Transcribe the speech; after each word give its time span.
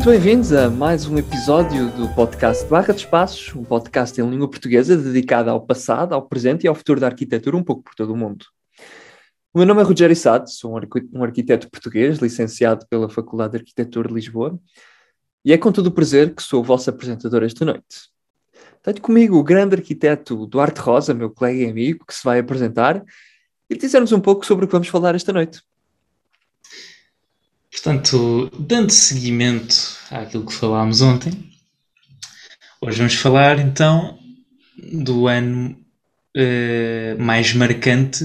Muito 0.00 0.12
bem-vindos 0.12 0.50
a 0.54 0.70
mais 0.70 1.06
um 1.06 1.18
episódio 1.18 1.90
do 1.90 2.08
podcast 2.14 2.64
Barra 2.64 2.94
de 2.94 3.00
Espaços, 3.00 3.54
um 3.54 3.62
podcast 3.62 4.18
em 4.18 4.30
língua 4.30 4.48
portuguesa 4.48 4.96
dedicado 4.96 5.50
ao 5.50 5.60
passado, 5.60 6.14
ao 6.14 6.26
presente 6.26 6.64
e 6.64 6.68
ao 6.68 6.74
futuro 6.74 6.98
da 6.98 7.08
arquitetura 7.08 7.54
um 7.54 7.62
pouco 7.62 7.82
por 7.82 7.94
todo 7.94 8.14
o 8.14 8.16
mundo. 8.16 8.46
O 9.52 9.58
meu 9.58 9.66
nome 9.66 9.82
é 9.82 9.84
Rogério 9.84 10.16
Sade, 10.16 10.54
sou 10.54 10.72
um 11.12 11.22
arquiteto 11.22 11.70
português, 11.70 12.16
licenciado 12.16 12.86
pela 12.88 13.10
Faculdade 13.10 13.50
de 13.50 13.58
Arquitetura 13.58 14.08
de 14.08 14.14
Lisboa, 14.14 14.58
e 15.44 15.52
é 15.52 15.58
com 15.58 15.70
todo 15.70 15.88
o 15.88 15.92
prazer 15.92 16.34
que 16.34 16.42
sou 16.42 16.62
o 16.62 16.64
vosso 16.64 16.88
apresentador 16.88 17.42
esta 17.42 17.62
noite. 17.66 18.08
Tenho 18.82 19.02
comigo 19.02 19.36
o 19.36 19.44
grande 19.44 19.76
arquiteto 19.76 20.46
Duarte 20.46 20.80
Rosa, 20.80 21.12
meu 21.12 21.28
colega 21.28 21.58
e 21.58 21.68
amigo, 21.68 22.06
que 22.06 22.14
se 22.14 22.24
vai 22.24 22.38
apresentar 22.38 23.04
e 23.68 23.76
dizer-nos 23.76 24.12
um 24.12 24.20
pouco 24.20 24.46
sobre 24.46 24.64
o 24.64 24.66
que 24.66 24.72
vamos 24.72 24.88
falar 24.88 25.14
esta 25.14 25.30
noite. 25.30 25.60
Portanto, 27.70 28.50
dando 28.58 28.90
seguimento 28.90 29.76
àquilo 30.10 30.44
que 30.44 30.52
falámos 30.52 31.00
ontem, 31.00 31.32
hoje 32.80 32.98
vamos 32.98 33.14
falar 33.14 33.58
então 33.60 34.18
do 34.76 35.28
ano 35.28 35.76
uh, 36.36 37.22
mais 37.22 37.54
marcante 37.54 38.24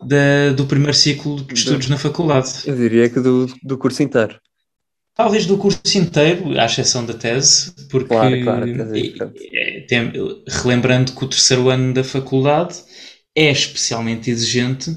da, 0.00 0.52
do 0.54 0.66
primeiro 0.66 0.94
ciclo 0.94 1.42
de 1.42 1.54
estudos 1.54 1.88
na 1.88 1.98
faculdade. 1.98 2.62
Eu 2.64 2.76
diria 2.76 3.08
que 3.08 3.20
do, 3.20 3.46
do 3.62 3.76
curso 3.76 4.02
inteiro. 4.02 4.38
Talvez 5.14 5.46
do 5.46 5.56
curso 5.56 5.80
inteiro, 5.96 6.58
à 6.58 6.66
exceção 6.66 7.06
da 7.06 7.14
tese, 7.14 7.72
porque 7.88 8.08
claro, 8.08 8.42
claro, 8.42 8.66
é, 8.66 9.78
é, 9.78 9.80
tem, 9.82 10.12
relembrando 10.48 11.12
que 11.12 11.24
o 11.24 11.28
terceiro 11.28 11.68
ano 11.68 11.94
da 11.94 12.02
faculdade 12.02 12.82
é 13.34 13.50
especialmente 13.50 14.30
exigente 14.30 14.90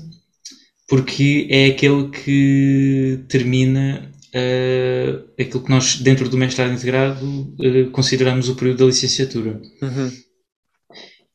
porque 0.88 1.48
é 1.50 1.68
aquele 1.68 2.10
que 2.10 3.24
termina 3.28 4.12
uh, 4.34 5.42
aquilo 5.42 5.64
que 5.64 5.70
nós, 5.70 5.98
dentro 5.98 6.30
do 6.30 6.38
mestrado 6.38 6.74
integrado, 6.74 7.26
uh, 7.26 7.92
consideramos 7.92 8.48
o 8.50 8.56
período 8.56 8.80
da 8.80 8.86
licenciatura. 8.86 9.62
Uhum. 9.82 10.12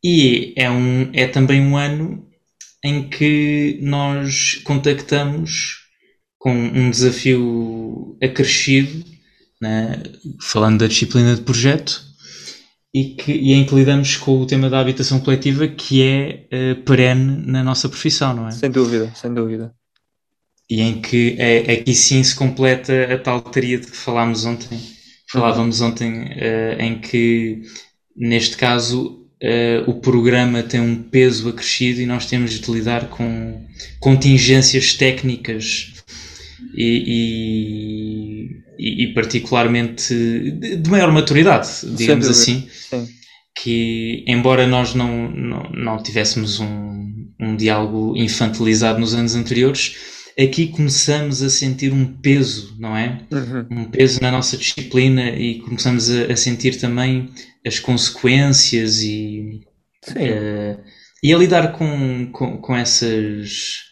E 0.03 0.53
é, 0.57 0.71
um, 0.71 1.11
é 1.13 1.27
também 1.27 1.61
um 1.61 1.77
ano 1.77 2.27
em 2.85 3.09
que 3.09 3.79
nós 3.83 4.61
contactamos 4.65 5.83
com 6.39 6.53
um 6.53 6.91
desafio 6.91 8.19
acrescido, 8.21 9.05
né, 9.61 10.03
falando 10.41 10.81
da 10.81 10.89
disciplina 10.89 11.37
de 11.37 11.43
projeto, 11.43 12.03
e, 12.95 13.15
que, 13.15 13.33
e 13.33 13.53
em 13.53 13.65
que 13.65 13.75
lidamos 13.75 14.17
com 14.17 14.41
o 14.41 14.47
tema 14.47 14.69
da 14.69 14.79
habitação 14.81 15.21
coletiva, 15.21 15.67
que 15.67 16.03
é 16.03 16.47
uh, 16.53 16.83
perene 16.83 17.47
na 17.47 17.65
nossa 17.65 17.89
profissão, 17.89 18.35
não 18.35 18.49
é? 18.49 18.51
Sem 18.51 18.71
dúvida, 18.71 19.11
sem 19.15 19.33
dúvida. 19.33 19.75
E 20.69 20.81
em 20.81 21.01
que 21.01 21.37
é, 21.39 21.73
aqui 21.73 21.95
sim 21.95 22.23
se 22.23 22.35
completa 22.35 23.15
a 23.15 23.19
tal 23.19 23.41
teoria 23.41 23.79
de 23.79 23.87
que 23.87 23.97
falámos 23.97 24.45
ontem, 24.45 24.79
falávamos 25.31 25.81
uhum. 25.81 25.89
ontem, 25.89 26.23
uh, 26.23 26.81
em 26.81 27.01
que 27.01 27.63
neste 28.17 28.57
caso 28.57 29.21
Uh, 29.43 29.91
o 29.91 29.95
programa 29.95 30.63
tem 30.63 30.81
um 30.81 31.03
peso 31.03 31.49
acrescido 31.49 32.01
e 32.01 32.07
nós 32.07 32.27
temos 32.27 32.53
de 32.61 32.71
lidar 32.71 33.09
com 33.09 33.67
contingências 33.99 34.95
técnicas 34.95 35.93
e, 36.75 37.03
e, 37.07 38.02
e 38.79 39.13
particularmente 39.15 40.15
de, 40.15 40.77
de, 40.77 40.91
maior 40.91 41.13
maturidade, 41.13 41.69
digamos 41.97 42.29
assim, 42.29 42.69
Sim. 42.71 43.09
que 43.55 44.25
embora 44.27 44.67
nós 44.67 44.95
não, 44.95 45.31
não, 45.31 45.63
não 45.71 46.03
tivéssemos 46.03 46.59
um, 46.59 47.29
um 47.41 47.57
diálogo 47.57 48.17
infantilizado 48.17 48.99
nos 48.99 49.15
anos 49.15 49.35
anteriores, 49.35 49.97
aqui 50.39 50.69
começamos 50.69 51.43
a 51.43 51.51
sentir 51.51 51.93
um 51.93 52.05
peso, 52.05 52.77
não 52.79 52.97
é? 52.97 53.21
Uhum. 53.31 53.67
Um 53.71 53.85
peso 53.85 54.21
na 54.21 54.31
nossa 54.31 54.57
disciplina 54.57 55.31
e 55.31 55.61
começamos 55.61 56.11
a, 56.11 56.33
a 56.33 56.37
sentir 56.37 56.79
também 56.79 57.31
as 57.67 57.79
consequências 57.79 59.03
e, 59.03 59.61
uh, 60.11 60.81
e 61.23 61.33
a 61.33 61.39
lidar 61.39 61.73
com, 61.73 62.31
com, 62.33 62.57
com 62.59 62.77
essas 62.77 63.92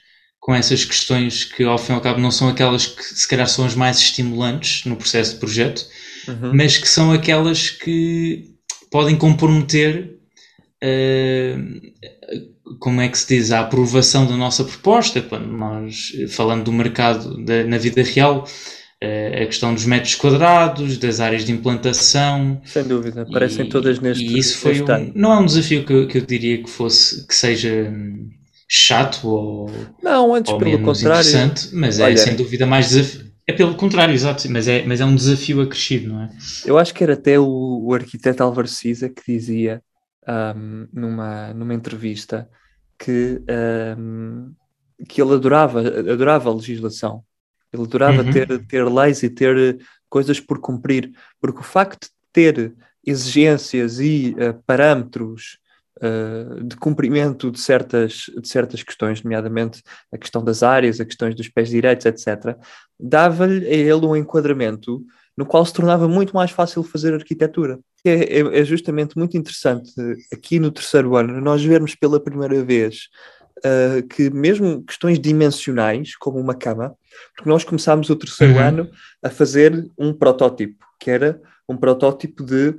com 0.50 0.54
essas 0.56 0.84
questões 0.84 1.44
que 1.44 1.62
ao 1.62 1.78
fim 1.78 1.92
e 1.92 1.94
ao 1.94 2.00
cabo 2.00 2.18
não 2.18 2.32
são 2.32 2.48
aquelas 2.48 2.84
que 2.84 3.04
se 3.04 3.28
calhar 3.28 3.46
são 3.46 3.64
as 3.64 3.76
mais 3.76 3.98
estimulantes 3.98 4.84
no 4.84 4.96
processo 4.96 5.34
de 5.34 5.38
projeto, 5.38 5.86
uhum. 6.26 6.50
mas 6.52 6.76
que 6.76 6.88
são 6.88 7.12
aquelas 7.12 7.70
que 7.70 8.46
podem 8.90 9.14
comprometer 9.14 10.16
uh, 10.82 12.74
como 12.80 13.00
é 13.00 13.08
que 13.08 13.16
se 13.16 13.28
diz, 13.28 13.52
a 13.52 13.60
aprovação 13.60 14.26
da 14.26 14.36
nossa 14.36 14.64
proposta, 14.64 15.22
quando 15.22 15.46
nós, 15.46 16.10
falando 16.30 16.64
do 16.64 16.72
mercado 16.72 17.44
da, 17.44 17.62
na 17.62 17.78
vida 17.78 18.02
real, 18.02 18.42
uh, 18.42 19.42
a 19.42 19.46
questão 19.46 19.72
dos 19.72 19.86
metros 19.86 20.16
quadrados, 20.16 20.98
das 20.98 21.20
áreas 21.20 21.44
de 21.44 21.52
implantação. 21.52 22.60
Sem 22.64 22.82
dúvida, 22.82 23.22
aparecem 23.22 23.68
todas 23.68 24.00
neste 24.00 24.24
E 24.24 24.36
isso 24.36 24.58
foi 24.58 24.82
um, 24.82 25.12
não 25.14 25.32
é 25.32 25.38
um 25.38 25.46
desafio 25.46 25.84
que, 25.84 26.06
que 26.06 26.18
eu 26.18 26.22
diria 26.22 26.60
que 26.60 26.68
fosse, 26.68 27.24
que 27.24 27.36
seja 27.36 27.88
chato 28.72 29.26
ou, 29.28 29.68
não, 30.00 30.32
antes 30.32 30.52
ou 30.52 30.58
pelo 30.58 30.78
contrário. 30.80 31.28
interessante, 31.28 31.74
mas 31.74 31.98
é 31.98 32.04
Olha, 32.04 32.16
sem 32.16 32.36
dúvida 32.36 32.64
mais 32.66 32.90
desafio. 32.90 33.28
É 33.46 33.52
pelo 33.52 33.74
contrário, 33.74 34.14
exato, 34.14 34.48
mas 34.48 34.68
é, 34.68 34.84
mas 34.86 35.00
é 35.00 35.04
um 35.04 35.14
desafio 35.14 35.60
acrescido, 35.60 36.08
não 36.12 36.22
é? 36.22 36.30
Eu 36.64 36.78
acho 36.78 36.94
que 36.94 37.02
era 37.02 37.14
até 37.14 37.36
o, 37.36 37.82
o 37.82 37.92
arquiteto 37.92 38.44
Álvaro 38.44 38.68
Siza 38.68 39.08
que 39.08 39.22
dizia 39.26 39.82
um, 40.56 40.86
numa, 40.92 41.52
numa 41.52 41.74
entrevista 41.74 42.48
que, 42.96 43.42
um, 43.98 44.52
que 45.08 45.20
ele 45.20 45.34
adorava, 45.34 45.80
adorava 45.80 46.48
a 46.48 46.54
legislação. 46.54 47.24
Ele 47.72 47.82
adorava 47.82 48.22
Uhum. 48.22 48.30
ter, 48.30 48.66
ter 48.66 48.84
leis 48.88 49.22
e 49.24 49.30
ter 49.30 49.78
coisas 50.08 50.38
por 50.38 50.60
cumprir, 50.60 51.10
porque 51.40 51.58
o 51.60 51.64
facto 51.64 52.04
de 52.04 52.10
ter 52.32 52.72
exigências 53.04 53.98
e 53.98 54.32
uh, 54.38 54.62
parâmetros 54.64 55.58
uh, 56.02 56.64
de 56.64 56.76
cumprimento 56.76 57.50
de 57.50 57.60
certas, 57.60 58.26
de 58.40 58.48
certas 58.48 58.82
questões, 58.82 59.22
nomeadamente 59.22 59.82
a 60.12 60.18
questão 60.18 60.42
das 60.42 60.62
áreas, 60.62 61.00
a 61.00 61.04
questões 61.04 61.34
dos 61.34 61.48
pés 61.48 61.68
direitos, 61.68 62.06
etc., 62.06 62.56
dava-lhe 62.98 63.66
a 63.66 63.70
ele 63.70 64.06
um 64.06 64.16
enquadramento 64.16 65.04
no 65.36 65.46
qual 65.46 65.64
se 65.64 65.72
tornava 65.72 66.06
muito 66.06 66.34
mais 66.34 66.50
fácil 66.50 66.82
fazer 66.82 67.14
arquitetura. 67.14 67.78
É, 68.04 68.40
é, 68.40 68.60
é 68.60 68.64
justamente 68.64 69.16
muito 69.16 69.36
interessante 69.36 69.92
aqui 70.32 70.58
no 70.58 70.70
terceiro 70.70 71.16
ano 71.16 71.38
nós 71.40 71.62
vermos 71.62 71.94
pela 71.94 72.18
primeira 72.18 72.62
vez 72.64 73.08
uh, 73.58 74.06
que 74.08 74.30
mesmo 74.30 74.82
questões 74.84 75.18
dimensionais, 75.18 76.16
como 76.16 76.38
uma 76.38 76.54
cama, 76.54 76.94
porque 77.34 77.48
nós 77.48 77.64
começámos 77.64 78.08
o 78.10 78.16
terceiro 78.16 78.54
Uhum. 78.54 78.60
ano 78.60 78.90
a 79.22 79.30
fazer 79.30 79.88
um 79.98 80.12
protótipo, 80.12 80.84
que 80.98 81.10
era 81.10 81.40
um 81.68 81.76
protótipo 81.76 82.42
de 82.44 82.74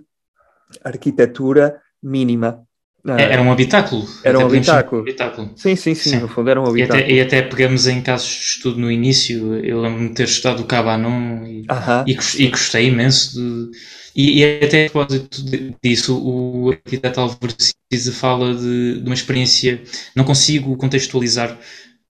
arquitetura 0.84 1.80
mínima. 2.02 2.64
Uh, 3.06 3.12
É- 3.18 3.34
Era 3.34 3.42
um 3.42 3.52
habitáculo. 3.52 4.08
Era 4.24 4.38
um 4.40 4.46
habitáculo. 4.46 5.02
habitáculo. 5.02 5.52
Sim, 5.56 5.76
sim, 5.76 5.96
sim, 5.96 6.10
Sim. 6.12 6.20
no 6.20 6.28
fundo 6.28 6.50
era 6.50 6.62
um 6.62 6.66
E 6.66 6.70
habitáculo. 6.70 7.04
até, 7.04 7.12
e 7.12 7.22
até 7.22 7.42
pegamos 7.42 7.88
em 7.88 8.02
casos 8.02 8.30
de 8.30 8.42
estudo 8.44 8.80
no 8.80 8.92
início, 8.92 9.56
eu 9.64 9.82
lembro-me 9.82 10.10
de 10.10 10.16
ter 10.16 10.24
estudado 10.26 10.62
o 10.62 10.66
Cabanon 10.66 11.46
e, 11.46 11.66
Aham. 11.70 12.04
e, 12.08 12.14
gos- 12.14 12.40
e 12.40 12.48
gostei 12.48 12.88
imenso 12.88 13.34
de. 13.40 13.72
E, 14.14 14.40
e 14.40 14.46
até 14.66 14.86
a 14.88 14.90
propósito 14.90 15.44
disso, 15.82 16.18
o 16.22 16.70
arquiteto 16.72 17.20
Álvaro 17.22 17.56
Cisa 17.92 18.12
fala 18.12 18.54
de, 18.54 19.00
de 19.00 19.06
uma 19.06 19.14
experiência, 19.16 19.82
não 20.16 20.26
consigo 20.26 20.76
contextualizar 20.76 21.58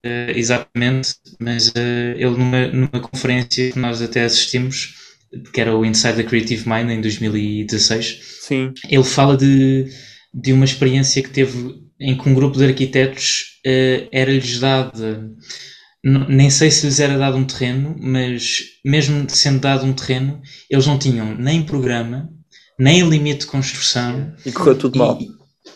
eh, 0.04 0.33
exatamente, 0.36 1.16
mas 1.39 1.71
eh, 1.75 2.16
ele 2.18 2.31
numa, 2.38 2.68
numa 2.68 3.00
conferência 3.00 3.71
que 3.71 3.80
nós 3.80 4.01
até 4.01 4.24
assistimos, 4.24 4.95
que 5.54 5.62
era 5.62 5.75
o 5.75 5.86
Inside 5.86 6.16
the 6.16 6.24
Creative 6.24 6.68
Mind 6.68 6.89
em 6.89 7.01
2016, 7.01 8.19
Sim, 8.39 8.74
ele 8.89 9.04
fala 9.04 9.38
de, 9.38 9.86
de 10.33 10.54
uma 10.54 10.66
experiência 10.66 11.22
que 11.22 11.30
teve 11.30 11.75
em 12.00 12.18
que 12.18 12.28
um 12.30 12.33
grupo 12.33 12.57
de 12.57 12.66
arquitetos 12.66 13.60
eh, 13.66 14.07
era-lhes 14.12 14.60
dada, 14.60 15.30
n- 16.04 16.25
nem 16.30 16.50
sei 16.50 16.72
se 16.72 16.86
lhes 16.88 17.00
era 17.00 17.18
dado 17.18 17.38
um 17.38 17.44
terreno, 17.45 17.95
mas 18.01 18.60
mesmo 18.83 19.25
sendo 19.30 19.60
dado 19.60 19.86
um 19.86 19.94
terreno, 19.94 20.42
eles 20.69 20.88
não 20.88 20.98
tinham 20.98 21.36
nem 21.36 21.62
programa, 21.63 22.30
nem 22.80 23.07
limite 23.07 23.42
de 23.42 23.45
construção. 23.48 24.33
e 24.45 24.51
correu 24.51 24.75
tudo 24.75 24.95
e 24.95 25.00
mal. 25.00 25.19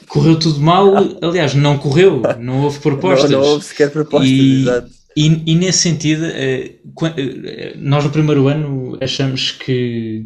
correu 0.08 0.40
tudo 0.40 0.60
mal, 0.62 0.94
aliás, 1.22 1.54
não 1.54 1.78
correu, 1.78 2.22
não 2.40 2.64
houve 2.64 2.80
propostas. 2.80 3.30
Não, 3.32 3.42
não 3.42 3.48
houve 3.48 3.66
sequer 3.66 3.92
propostas, 3.92 4.30
E- 4.30 4.62
exato. 4.62 4.90
E, 5.18 5.44
e 5.46 5.56
nesse 5.56 5.78
sentido, 5.80 6.26
eh, 6.26 6.76
eh, 7.18 7.74
nós 7.78 8.04
no 8.04 8.10
primeiro 8.10 8.48
ano 8.50 8.98
achamos 9.00 9.52
que, 9.52 10.26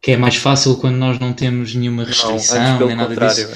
que 0.00 0.12
é 0.12 0.16
mais 0.16 0.36
fácil 0.36 0.76
quando 0.76 0.96
nós 0.96 1.18
não 1.18 1.32
temos 1.32 1.74
nenhuma 1.74 2.02
Não, 2.02 2.08
restrição, 2.08 2.78
pelo 2.78 2.88
nem 2.88 2.96
nada 2.96 3.16
disso. 3.16 3.48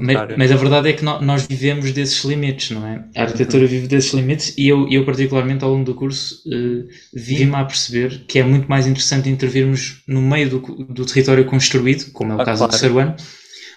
Mas, 0.00 0.36
mas 0.36 0.50
a 0.52 0.56
verdade 0.56 0.88
é 0.88 0.92
que 0.92 1.04
no- 1.04 1.20
nós 1.22 1.46
vivemos 1.46 1.92
desses 1.92 2.24
limites, 2.24 2.70
não 2.70 2.84
é? 2.86 3.04
A 3.16 3.22
arquitetura 3.22 3.64
vive 3.66 3.86
desses 3.86 4.12
limites 4.12 4.54
e 4.58 4.66
eu, 4.68 4.88
eu 4.90 5.04
particularmente, 5.04 5.62
ao 5.64 5.70
longo 5.70 5.84
do 5.84 5.94
curso, 5.94 6.42
eh, 6.52 6.84
vi-me 7.14 7.54
a 7.54 7.64
perceber 7.64 8.24
que 8.26 8.40
é 8.40 8.42
muito 8.42 8.66
mais 8.68 8.86
interessante 8.88 9.28
intervirmos 9.28 10.02
no 10.08 10.20
meio 10.20 10.50
do, 10.50 10.58
do 10.58 11.06
território 11.06 11.44
construído, 11.44 12.10
como 12.12 12.32
é 12.32 12.36
o 12.36 12.40
Ah, 12.40 12.44
caso 12.44 12.58
claro. 12.58 12.70
do 12.70 12.72
terceiro 12.72 12.98
ano, 12.98 13.16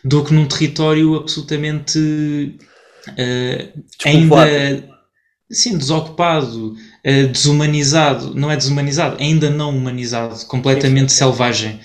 do 0.04 0.24
que 0.24 0.34
num 0.34 0.48
território 0.48 1.16
absolutamente 1.16 2.58
eh, 3.16 3.70
Despovoado. 4.04 4.50
ainda 4.50 4.98
sim, 5.50 5.78
desocupado, 5.78 6.74
uh, 6.74 7.28
desumanizado, 7.32 8.36
não 8.36 8.52
é 8.52 8.58
desumanizado, 8.58 9.16
ainda 9.22 9.50
não 9.50 9.70
humanizado, 9.70 10.46
completamente 10.46 11.12
selvagem. 11.14 11.80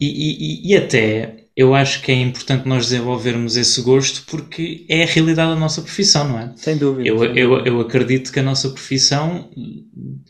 E, 0.00 0.06
e, 0.06 0.72
e, 0.72 0.76
até 0.76 1.42
eu 1.56 1.74
acho 1.74 2.02
que 2.02 2.10
é 2.10 2.14
importante 2.14 2.66
nós 2.66 2.86
desenvolvermos 2.86 3.56
esse 3.56 3.80
gosto 3.82 4.22
porque 4.26 4.84
é 4.88 5.02
a 5.02 5.06
realidade 5.06 5.52
da 5.52 5.58
nossa 5.58 5.82
profissão, 5.82 6.28
não 6.28 6.38
é? 6.38 6.52
Sem 6.56 6.76
dúvida. 6.76 7.08
Eu, 7.08 7.18
sem 7.18 7.38
eu, 7.38 7.48
dúvida. 7.50 7.68
eu 7.68 7.80
acredito 7.80 8.32
que 8.32 8.40
a 8.40 8.42
nossa 8.42 8.70
profissão 8.70 9.50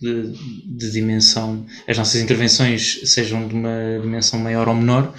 de, 0.01 0.33
de, 0.67 0.91
dimensão, 0.91 1.65
as 1.87 1.97
nossas 1.97 2.21
intervenções 2.21 3.01
sejam 3.05 3.47
de 3.47 3.55
uma 3.55 4.01
dimensão 4.01 4.39
maior 4.41 4.69
ou 4.69 4.75
menor, 4.75 5.15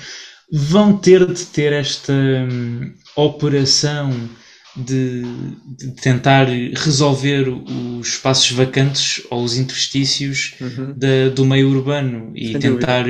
vão 0.51 0.97
ter 0.97 1.25
de 1.25 1.45
ter 1.45 1.71
esta 1.71 2.13
hum, 2.13 2.93
operação 3.15 4.11
de, 4.75 5.23
de, 5.77 5.91
tentar 6.01 6.47
resolver 6.47 7.47
os 7.47 8.07
espaços 8.07 8.51
vacantes 8.51 9.21
ou 9.29 9.43
os 9.43 9.57
interstícios 9.57 10.55
uhum. 10.59 10.93
de, 10.93 11.29
do 11.29 11.45
meio 11.45 11.69
urbano 11.69 12.31
e 12.35 12.51
Sem 12.51 12.59
tentar, 12.59 13.05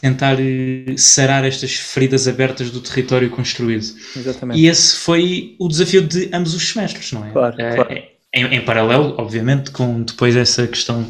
tentar 0.00 0.36
sarar 0.96 1.44
estas 1.44 1.74
feridas 1.74 2.28
abertas 2.28 2.70
do 2.70 2.80
território 2.80 3.30
construído. 3.30 3.84
Exatamente. 4.14 4.60
E 4.60 4.66
esse 4.66 4.96
foi 4.96 5.56
o 5.58 5.68
desafio 5.68 6.02
de 6.02 6.28
ambos 6.34 6.54
os 6.54 6.68
semestres, 6.70 7.12
não 7.12 7.24
é? 7.24 7.30
Claro, 7.30 7.60
é, 7.60 7.74
claro. 7.74 7.92
É, 7.92 8.08
em, 8.34 8.44
em, 8.56 8.64
paralelo, 8.64 9.14
obviamente, 9.16 9.70
com 9.70 10.02
depois 10.02 10.36
essa 10.36 10.66
questão 10.66 11.06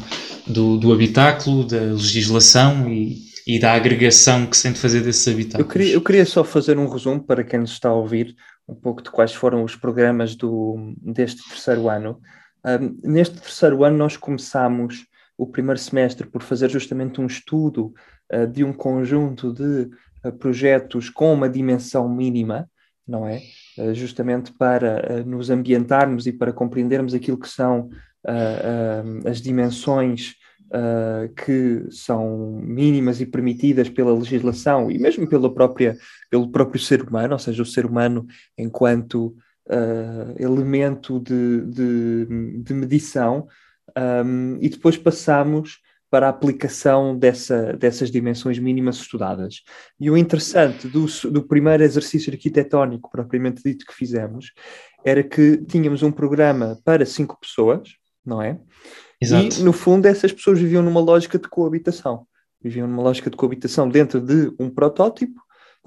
do, 0.47 0.77
do 0.77 0.93
habitáculo, 0.93 1.65
da 1.65 1.79
legislação 1.79 2.89
e, 2.89 3.17
e 3.45 3.59
da 3.59 3.73
agregação 3.73 4.45
que 4.45 4.55
se 4.55 4.63
tem 4.63 4.71
de 4.71 4.79
fazer 4.79 5.01
desses 5.01 5.27
habitáculos. 5.27 5.67
Eu 5.67 5.71
queria, 5.71 5.93
eu 5.93 6.01
queria 6.01 6.25
só 6.25 6.43
fazer 6.43 6.77
um 6.77 6.87
resumo 6.87 7.21
para 7.21 7.43
quem 7.43 7.59
nos 7.59 7.71
está 7.71 7.89
a 7.89 7.93
ouvir 7.93 8.35
um 8.69 8.75
pouco 8.75 9.01
de 9.01 9.09
quais 9.09 9.33
foram 9.33 9.63
os 9.63 9.75
programas 9.75 10.35
do, 10.35 10.93
deste 11.01 11.41
terceiro 11.49 11.89
ano. 11.89 12.21
Um, 12.65 12.99
neste 13.03 13.35
terceiro 13.35 13.83
ano, 13.83 13.97
nós 13.97 14.15
começamos 14.15 15.05
o 15.37 15.47
primeiro 15.47 15.79
semestre 15.79 16.27
por 16.27 16.43
fazer 16.43 16.69
justamente 16.69 17.19
um 17.19 17.25
estudo 17.25 17.93
uh, 18.33 18.47
de 18.47 18.63
um 18.63 18.73
conjunto 18.73 19.53
de 19.53 19.89
uh, 20.25 20.31
projetos 20.37 21.09
com 21.09 21.33
uma 21.33 21.49
dimensão 21.49 22.07
mínima, 22.07 22.69
não 23.07 23.27
é? 23.27 23.41
Uh, 23.77 23.93
justamente 23.93 24.51
para 24.53 25.23
nos 25.23 25.49
ambientarmos 25.49 26.27
e 26.27 26.33
para 26.33 26.53
compreendermos 26.53 27.13
aquilo 27.13 27.39
que 27.39 27.49
são 27.49 27.89
as 29.25 29.41
dimensões 29.41 30.35
que 31.37 31.85
são 31.89 32.59
mínimas 32.61 33.21
e 33.21 33.25
permitidas 33.25 33.87
pela 33.87 34.13
legislação 34.13 34.91
e 34.91 34.99
mesmo 34.99 35.25
pela 35.25 35.51
própria, 35.51 35.97
pelo 36.29 36.51
próprio 36.51 36.81
ser 36.81 37.01
humano, 37.01 37.31
ou 37.31 37.39
seja, 37.39 37.63
o 37.63 37.65
ser 37.65 37.85
humano 37.85 38.27
enquanto 38.57 39.33
uh, 39.69 40.35
elemento 40.37 41.19
de, 41.19 41.61
de, 41.65 42.61
de 42.63 42.73
medição, 42.73 43.47
um, 44.25 44.57
e 44.59 44.69
depois 44.69 44.97
passamos 44.97 45.79
para 46.09 46.25
a 46.27 46.29
aplicação 46.29 47.17
dessa, 47.17 47.73
dessas 47.73 48.09
dimensões 48.09 48.57
mínimas 48.57 48.97
estudadas. 48.97 49.61
E 49.99 50.09
o 50.09 50.17
interessante 50.17 50.87
do, 50.87 51.05
do 51.29 51.43
primeiro 51.43 51.83
exercício 51.83 52.33
arquitetónico, 52.33 53.09
propriamente 53.11 53.61
dito, 53.63 53.85
que 53.85 53.93
fizemos, 53.93 54.51
era 55.05 55.23
que 55.23 55.57
tínhamos 55.57 56.01
um 56.01 56.11
programa 56.11 56.79
para 56.83 57.05
cinco 57.05 57.39
pessoas, 57.39 57.89
não 58.25 58.41
é? 58.41 58.59
Exato. 59.21 59.59
E, 59.59 59.63
no 59.63 59.73
fundo, 59.73 60.07
essas 60.07 60.31
pessoas 60.31 60.59
viviam 60.59 60.81
numa 60.81 60.99
lógica 60.99 61.37
de 61.37 61.47
coabitação. 61.47 62.25
Viviam 62.61 62.87
numa 62.87 63.03
lógica 63.03 63.29
de 63.29 63.37
coabitação 63.37 63.87
dentro 63.87 64.19
de 64.19 64.51
um 64.59 64.69
protótipo 64.69 65.39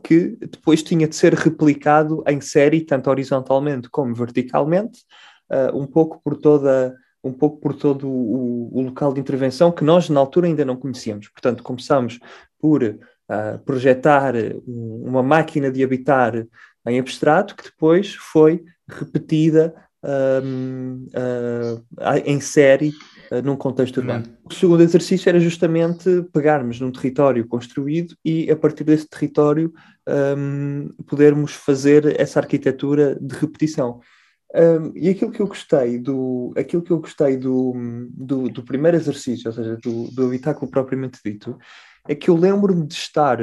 que 0.03 0.37
depois 0.41 0.83
tinha 0.83 1.07
de 1.07 1.15
ser 1.15 1.35
replicado 1.35 2.23
em 2.27 2.41
série, 2.41 2.81
tanto 2.81 3.09
horizontalmente 3.11 3.89
como 3.89 4.15
verticalmente, 4.15 5.01
uh, 5.51 5.77
um 5.77 5.87
pouco 5.87 6.21
por 6.23 6.37
toda 6.37 6.95
um 7.23 7.33
pouco 7.33 7.59
por 7.61 7.75
todo 7.75 8.09
o, 8.09 8.71
o, 8.77 8.83
local 8.83 9.13
de 9.13 9.21
intervenção 9.21 9.71
que 9.71 9.85
nós 9.85 10.09
na 10.09 10.19
altura 10.19 10.47
ainda 10.47 10.65
não 10.65 10.77
conhecíamos. 10.77 11.29
Portanto, 11.29 11.63
começamos 11.63 12.19
por 12.59 12.83
uh, 12.83 13.59
projetar 13.65 14.35
uma 14.67 15.23
máquina 15.23 15.71
de 15.71 15.85
habitar 15.85 16.47
em 16.87 16.99
abstrato 16.99 17.55
que 17.55 17.65
depois 17.65 18.15
foi 18.15 18.65
repetida 18.89 19.75
um, 20.05 21.07
uh, 21.15 21.85
em 22.25 22.41
série 22.41 22.93
uh, 23.31 23.41
num 23.43 23.57
contexto 23.57 23.99
urbano. 23.99 24.27
Uhum. 24.27 24.35
O 24.51 24.55
segundo 24.55 24.83
exercício 24.83 25.29
era 25.29 25.39
justamente 25.39 26.23
pegarmos 26.33 26.81
num 26.81 26.91
território 26.91 27.47
construído 27.47 28.17
e, 28.25 28.51
a 28.51 28.57
partir 28.57 28.85
desse 28.85 29.09
território, 29.09 29.73
um, 30.37 30.89
podermos 31.07 31.53
fazer 31.53 32.21
essa 32.21 32.41
arquitetura 32.41 33.17
de 33.21 33.35
repetição. 33.37 34.01
Um, 34.55 34.93
e 34.95 35.09
aquilo 35.09 35.33
que 35.33 35.41
eu 35.41 35.47
gostei 35.47 35.99
do, 35.99 36.53
aquilo 36.57 36.83
que 36.83 36.91
eu 36.91 37.01
gostei 37.01 37.37
do, 37.37 37.73
do, 38.11 38.49
do 38.51 38.63
primeiro 38.63 38.97
exercício, 38.97 39.49
ou 39.49 39.55
seja, 39.55 39.77
do, 39.77 40.11
do 40.11 40.27
habitáculo 40.27 40.71
propriamente 40.71 41.19
dito, 41.25 41.59
é 42.07 42.15
que 42.15 42.29
eu 42.29 42.37
lembro-me 42.37 42.87
de 42.87 42.95
estar 42.95 43.39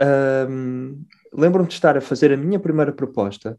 um, 0.00 1.04
lembro-me 1.32 1.68
de 1.68 1.74
estar 1.74 1.96
a 1.96 2.00
fazer 2.00 2.32
a 2.32 2.36
minha 2.36 2.58
primeira 2.58 2.92
proposta 2.92 3.58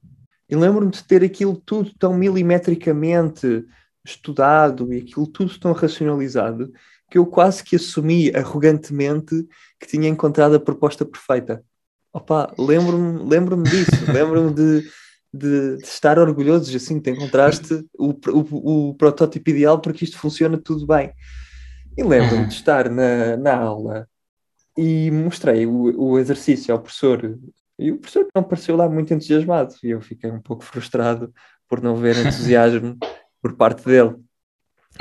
e 0.49 0.55
lembro-me 0.55 0.91
de 0.91 1.03
ter 1.03 1.23
aquilo 1.23 1.55
tudo 1.55 1.91
tão 1.97 2.13
milimetricamente 2.13 3.65
estudado 4.03 4.93
e 4.93 4.97
aquilo 4.97 5.27
tudo 5.27 5.57
tão 5.59 5.71
racionalizado 5.71 6.71
que 7.09 7.17
eu 7.17 7.25
quase 7.25 7.63
que 7.63 7.75
assumi 7.75 8.35
arrogantemente 8.35 9.47
que 9.79 9.87
tinha 9.87 10.09
encontrado 10.09 10.55
a 10.55 10.59
proposta 10.59 11.05
perfeita. 11.05 11.63
Opa, 12.13 12.53
lembro-me 12.57 13.27
lembro 13.27 13.61
disso, 13.63 14.11
lembro-me 14.11 14.53
de, 14.53 14.89
de, 15.35 15.77
de, 15.77 15.83
estar 15.83 16.17
orgulhoso 16.19 16.75
assim, 16.75 16.99
te 16.99 17.11
encontraste 17.11 17.85
o, 17.97 18.09
o, 18.29 18.89
o, 18.89 18.95
protótipo 18.95 19.49
ideal 19.49 19.79
porque 19.79 20.05
isto 20.05 20.17
funciona 20.17 20.57
tudo 20.57 20.85
bem. 20.87 21.13
E 21.97 22.03
lembro-me 22.03 22.43
uhum. 22.43 22.47
de 22.47 22.53
estar 22.53 22.89
na, 22.89 23.37
na 23.37 23.55
aula 23.55 24.07
e 24.77 25.09
mostrei 25.11 25.65
o, 25.65 26.11
o 26.11 26.19
exercício 26.19 26.73
ao 26.73 26.81
professor 26.81 27.37
e 27.77 27.92
o 27.92 27.97
professor 27.97 28.27
não 28.33 28.44
pareceu 28.44 28.75
lá 28.75 28.89
muito 28.89 29.13
entusiasmado 29.13 29.75
e 29.83 29.89
eu 29.89 30.01
fiquei 30.01 30.31
um 30.31 30.42
pouco 30.42 30.63
frustrado 30.63 31.33
por 31.68 31.81
não 31.81 31.95
ver 31.95 32.18
entusiasmo 32.18 32.97
por 33.42 33.54
parte 33.54 33.85
dele. 33.85 34.15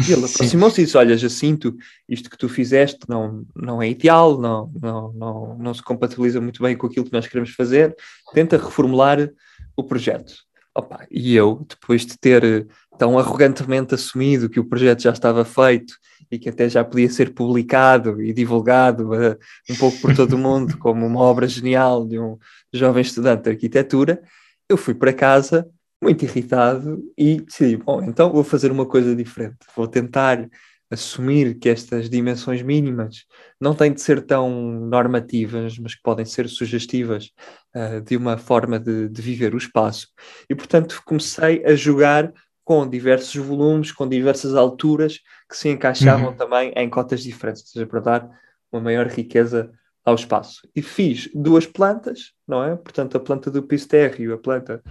E 0.08 0.12
ele 0.12 0.24
aproximou-se 0.24 0.80
e 0.80 0.84
disse: 0.84 0.96
Olha, 0.96 1.16
Jacinto, 1.16 1.76
isto 2.08 2.28
que 2.28 2.36
tu 2.36 2.48
fizeste 2.48 2.98
não, 3.08 3.46
não 3.54 3.80
é 3.80 3.88
ideal, 3.88 4.40
não, 4.40 4.72
não, 4.82 5.12
não, 5.12 5.58
não 5.58 5.74
se 5.74 5.82
compatibiliza 5.82 6.40
muito 6.40 6.60
bem 6.62 6.76
com 6.76 6.88
aquilo 6.88 7.04
que 7.04 7.12
nós 7.12 7.28
queremos 7.28 7.50
fazer, 7.50 7.94
tenta 8.32 8.56
reformular 8.56 9.30
o 9.76 9.82
projeto. 9.82 10.34
Opa, 10.76 11.06
e 11.10 11.36
eu, 11.36 11.64
depois 11.68 12.04
de 12.04 12.18
ter 12.18 12.66
tão 12.98 13.18
arrogantemente 13.18 13.94
assumido 13.94 14.48
que 14.48 14.58
o 14.58 14.64
projeto 14.64 15.02
já 15.02 15.10
estava 15.10 15.44
feito 15.44 15.94
e 16.30 16.38
que 16.38 16.48
até 16.48 16.68
já 16.68 16.84
podia 16.84 17.08
ser 17.08 17.32
publicado 17.32 18.20
e 18.20 18.32
divulgado 18.32 19.12
uh, 19.12 19.36
um 19.70 19.76
pouco 19.76 20.00
por 20.00 20.14
todo 20.16 20.34
o 20.34 20.38
mundo 20.38 20.76
como 20.78 21.06
uma 21.06 21.20
obra 21.20 21.46
genial 21.46 22.06
de 22.06 22.18
um 22.18 22.36
jovem 22.72 23.02
estudante 23.02 23.44
de 23.44 23.50
arquitetura, 23.50 24.20
eu 24.68 24.76
fui 24.76 24.94
para 24.94 25.12
casa 25.12 25.68
muito 26.02 26.24
irritado 26.24 27.02
e 27.16 27.40
decidi, 27.40 27.76
bom, 27.76 28.02
então 28.02 28.32
vou 28.32 28.44
fazer 28.44 28.70
uma 28.70 28.84
coisa 28.84 29.14
diferente, 29.14 29.58
vou 29.76 29.86
tentar 29.86 30.48
assumir 30.90 31.58
que 31.58 31.68
estas 31.68 32.10
dimensões 32.10 32.62
mínimas 32.62 33.24
não 33.60 33.74
têm 33.74 33.92
de 33.92 34.00
ser 34.00 34.22
tão 34.22 34.50
normativas, 34.50 35.78
mas 35.78 35.94
que 35.94 36.02
podem 36.02 36.24
ser 36.24 36.48
sugestivas 36.48 37.30
uh, 37.74 38.00
de 38.00 38.16
uma 38.16 38.36
forma 38.36 38.78
de, 38.78 39.08
de, 39.08 39.22
viver 39.22 39.54
o 39.54 39.58
espaço. 39.58 40.08
E, 40.48 40.54
portanto, 40.54 41.02
comecei 41.04 41.64
a 41.64 41.74
jogar 41.74 42.32
com 42.64 42.88
diversos 42.88 43.34
volumes, 43.36 43.92
com 43.92 44.08
diversas 44.08 44.54
alturas 44.54 45.20
que 45.48 45.56
se 45.56 45.68
encaixavam 45.68 46.28
uhum. 46.30 46.36
também 46.36 46.72
em 46.74 46.88
cotas 46.88 47.22
diferentes, 47.22 47.62
ou 47.62 47.68
seja, 47.68 47.86
para 47.86 48.00
dar 48.00 48.30
uma 48.72 48.80
maior 48.80 49.06
riqueza 49.06 49.70
ao 50.04 50.14
espaço. 50.14 50.68
E 50.74 50.82
fiz 50.82 51.28
duas 51.34 51.66
plantas, 51.66 52.32
não 52.46 52.62
é? 52.62 52.76
Portanto, 52.76 53.16
a 53.16 53.20
planta 53.20 53.50
do 53.50 53.62
piso 53.62 53.88
térreo 53.88 54.30
e 54.30 54.34
a 54.34 54.38
planta 54.38 54.82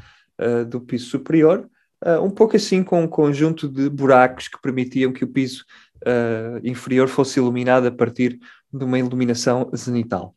uh, 0.42 0.66
do 0.66 0.82
piso 0.82 1.06
superior, 1.06 1.70
uh, 2.06 2.22
um 2.22 2.30
pouco 2.30 2.56
assim 2.56 2.84
com 2.84 3.04
um 3.04 3.08
conjunto 3.08 3.68
de 3.68 3.90
buracos 3.90 4.48
que 4.48 4.62
permitiam 4.62 5.12
que 5.12 5.24
o 5.24 5.28
piso 5.28 5.66
uh, 6.06 6.60
inferior 6.64 7.08
fosse 7.08 7.40
iluminado 7.40 7.88
a 7.88 7.92
partir 7.92 8.40
de 8.72 8.84
uma 8.84 8.98
iluminação 8.98 9.70
zenital. 9.76 10.36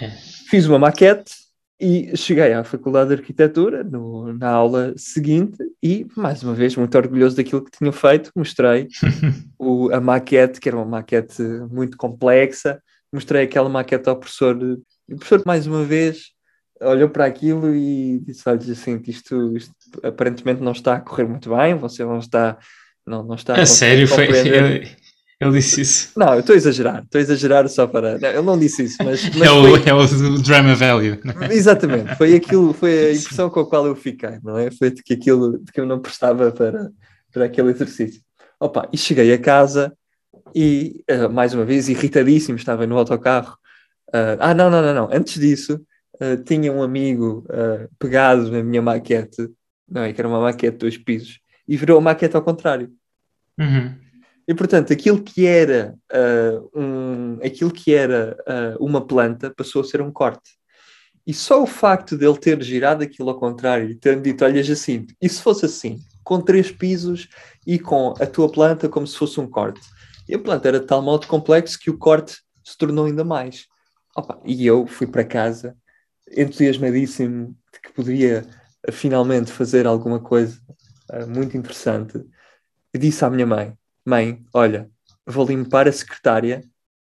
É. 0.00 0.10
Fiz 0.48 0.66
uma 0.66 0.78
maquete 0.78 1.47
e 1.80 2.16
cheguei 2.16 2.52
à 2.52 2.64
Faculdade 2.64 3.10
de 3.10 3.20
Arquitetura 3.20 3.84
no, 3.84 4.32
na 4.32 4.48
aula 4.48 4.92
seguinte 4.96 5.58
e, 5.82 6.06
mais 6.16 6.42
uma 6.42 6.54
vez, 6.54 6.74
muito 6.74 6.96
orgulhoso 6.98 7.36
daquilo 7.36 7.64
que 7.64 7.70
tinha 7.70 7.92
feito, 7.92 8.32
mostrei 8.34 8.88
o, 9.58 9.88
a 9.92 10.00
maquete, 10.00 10.60
que 10.60 10.68
era 10.68 10.76
uma 10.76 10.84
maquete 10.84 11.42
muito 11.70 11.96
complexa, 11.96 12.82
mostrei 13.12 13.44
aquela 13.44 13.68
maquete 13.68 14.08
ao 14.08 14.16
professor 14.16 14.60
e 15.08 15.14
o 15.14 15.16
professor, 15.16 15.42
mais 15.46 15.66
uma 15.66 15.84
vez, 15.84 16.32
olhou 16.80 17.08
para 17.08 17.26
aquilo 17.26 17.74
e 17.74 18.18
disse, 18.20 18.48
olha, 18.48 18.58
assim, 18.58 19.00
isto, 19.06 19.56
isto 19.56 19.72
aparentemente 20.02 20.60
não 20.60 20.72
está 20.72 20.96
a 20.96 21.00
correr 21.00 21.24
muito 21.24 21.54
bem, 21.54 21.74
você 21.74 22.04
não 22.04 22.18
está... 22.18 22.58
Não, 23.06 23.22
não 23.22 23.36
está 23.36 23.54
a, 23.54 23.62
a 23.62 23.66
sério, 23.66 24.06
foi... 24.06 24.24
Ele 24.24 24.90
disse 25.52 25.80
isso. 25.82 26.10
Não, 26.16 26.34
eu 26.34 26.40
estou 26.40 26.54
a 26.54 26.56
exagerar, 26.56 27.02
estou 27.04 27.18
a 27.18 27.22
exagerar 27.22 27.68
só 27.68 27.86
para. 27.86 28.18
Não, 28.18 28.28
ele 28.28 28.42
não 28.42 28.58
disse 28.58 28.84
isso, 28.84 28.96
mas. 29.04 29.22
mas 29.36 29.48
é, 29.48 29.50
o, 29.50 29.62
foi... 29.62 29.88
é 29.88 29.94
o 29.94 30.38
drama 30.42 30.74
value. 30.74 31.18
Exatamente, 31.50 32.16
foi 32.16 32.34
aquilo, 32.34 32.72
foi 32.72 33.10
a 33.10 33.12
impressão 33.12 33.48
com 33.48 33.60
a 33.60 33.68
qual 33.68 33.86
eu 33.86 33.94
fiquei, 33.94 34.38
não 34.42 34.58
é? 34.58 34.70
Foi 34.70 34.90
de 34.90 35.02
que 35.02 35.14
aquilo 35.14 35.58
de 35.58 35.70
que 35.70 35.80
eu 35.80 35.86
não 35.86 36.00
prestava 36.00 36.50
para, 36.50 36.90
para 37.32 37.44
aquele 37.44 37.70
exercício. 37.70 38.20
Opa, 38.58 38.88
e 38.92 38.98
cheguei 38.98 39.32
a 39.32 39.38
casa 39.38 39.92
e, 40.54 41.04
uh, 41.10 41.30
mais 41.30 41.54
uma 41.54 41.64
vez, 41.64 41.88
irritadíssimo, 41.88 42.56
estava 42.56 42.86
no 42.86 42.98
autocarro. 42.98 43.56
Uh, 44.08 44.38
ah, 44.40 44.54
não, 44.54 44.68
não, 44.68 44.82
não, 44.82 44.94
não. 44.94 45.08
Antes 45.12 45.38
disso, 45.38 45.80
uh, 46.20 46.42
tinha 46.44 46.72
um 46.72 46.82
amigo 46.82 47.46
pegado 47.98 48.50
na 48.50 48.62
minha 48.62 48.82
maquete, 48.82 49.48
não 49.88 50.02
é? 50.02 50.12
Que 50.12 50.20
era 50.20 50.28
uma 50.28 50.40
maquete 50.40 50.72
de 50.72 50.78
dois 50.78 50.98
pisos, 50.98 51.38
e 51.66 51.76
virou 51.76 51.98
a 51.98 52.00
maquete 52.00 52.34
ao 52.34 52.42
contrário. 52.42 52.90
Uhum. 53.58 54.07
E 54.48 54.54
portanto, 54.54 54.92
aquilo 54.92 55.22
que 55.22 55.46
era, 55.46 55.94
um, 56.74 57.38
aquilo 57.44 57.70
que 57.70 57.94
era 57.94 58.34
uma 58.80 59.06
planta 59.06 59.52
passou 59.54 59.82
a 59.82 59.84
ser 59.84 60.00
um 60.00 60.10
corte. 60.10 60.58
E 61.28 61.34
só 61.34 61.62
o 61.62 61.66
facto 61.66 62.16
dele 62.16 62.38
ter 62.38 62.62
girado 62.62 63.04
aquilo 63.04 63.28
ao 63.28 63.38
contrário 63.38 63.90
e 63.90 63.94
ter 63.94 64.18
dito: 64.22 64.46
Olha, 64.46 64.62
Jacinto, 64.62 65.12
e 65.20 65.28
se 65.28 65.42
fosse 65.42 65.66
assim, 65.66 66.00
com 66.24 66.40
três 66.40 66.72
pisos 66.72 67.28
e 67.66 67.78
com 67.78 68.14
a 68.18 68.24
tua 68.24 68.50
planta 68.50 68.88
como 68.88 69.06
se 69.06 69.18
fosse 69.18 69.38
um 69.38 69.46
corte? 69.46 69.82
E 70.26 70.34
a 70.34 70.38
planta 70.38 70.68
era 70.68 70.80
de 70.80 70.86
tal 70.86 71.02
modo 71.02 71.26
complexo 71.26 71.78
que 71.78 71.90
o 71.90 71.98
corte 71.98 72.38
se 72.64 72.78
tornou 72.78 73.04
ainda 73.04 73.24
mais. 73.24 73.66
Opa, 74.16 74.40
e 74.42 74.66
eu 74.66 74.86
fui 74.86 75.06
para 75.06 75.22
casa 75.22 75.76
entusiasmadíssimo 76.34 77.54
de 77.72 77.80
que 77.80 77.92
poderia 77.92 78.46
uh, 78.86 78.92
finalmente 78.92 79.52
fazer 79.52 79.86
alguma 79.86 80.20
coisa 80.20 80.58
uh, 81.12 81.28
muito 81.28 81.58
interessante. 81.58 82.24
E 82.94 82.98
disse 82.98 83.22
à 83.22 83.28
minha 83.28 83.46
mãe: 83.46 83.74
Mãe, 84.08 84.42
olha, 84.54 84.88
vou 85.26 85.44
limpar 85.44 85.86
a 85.86 85.92
secretária, 85.92 86.64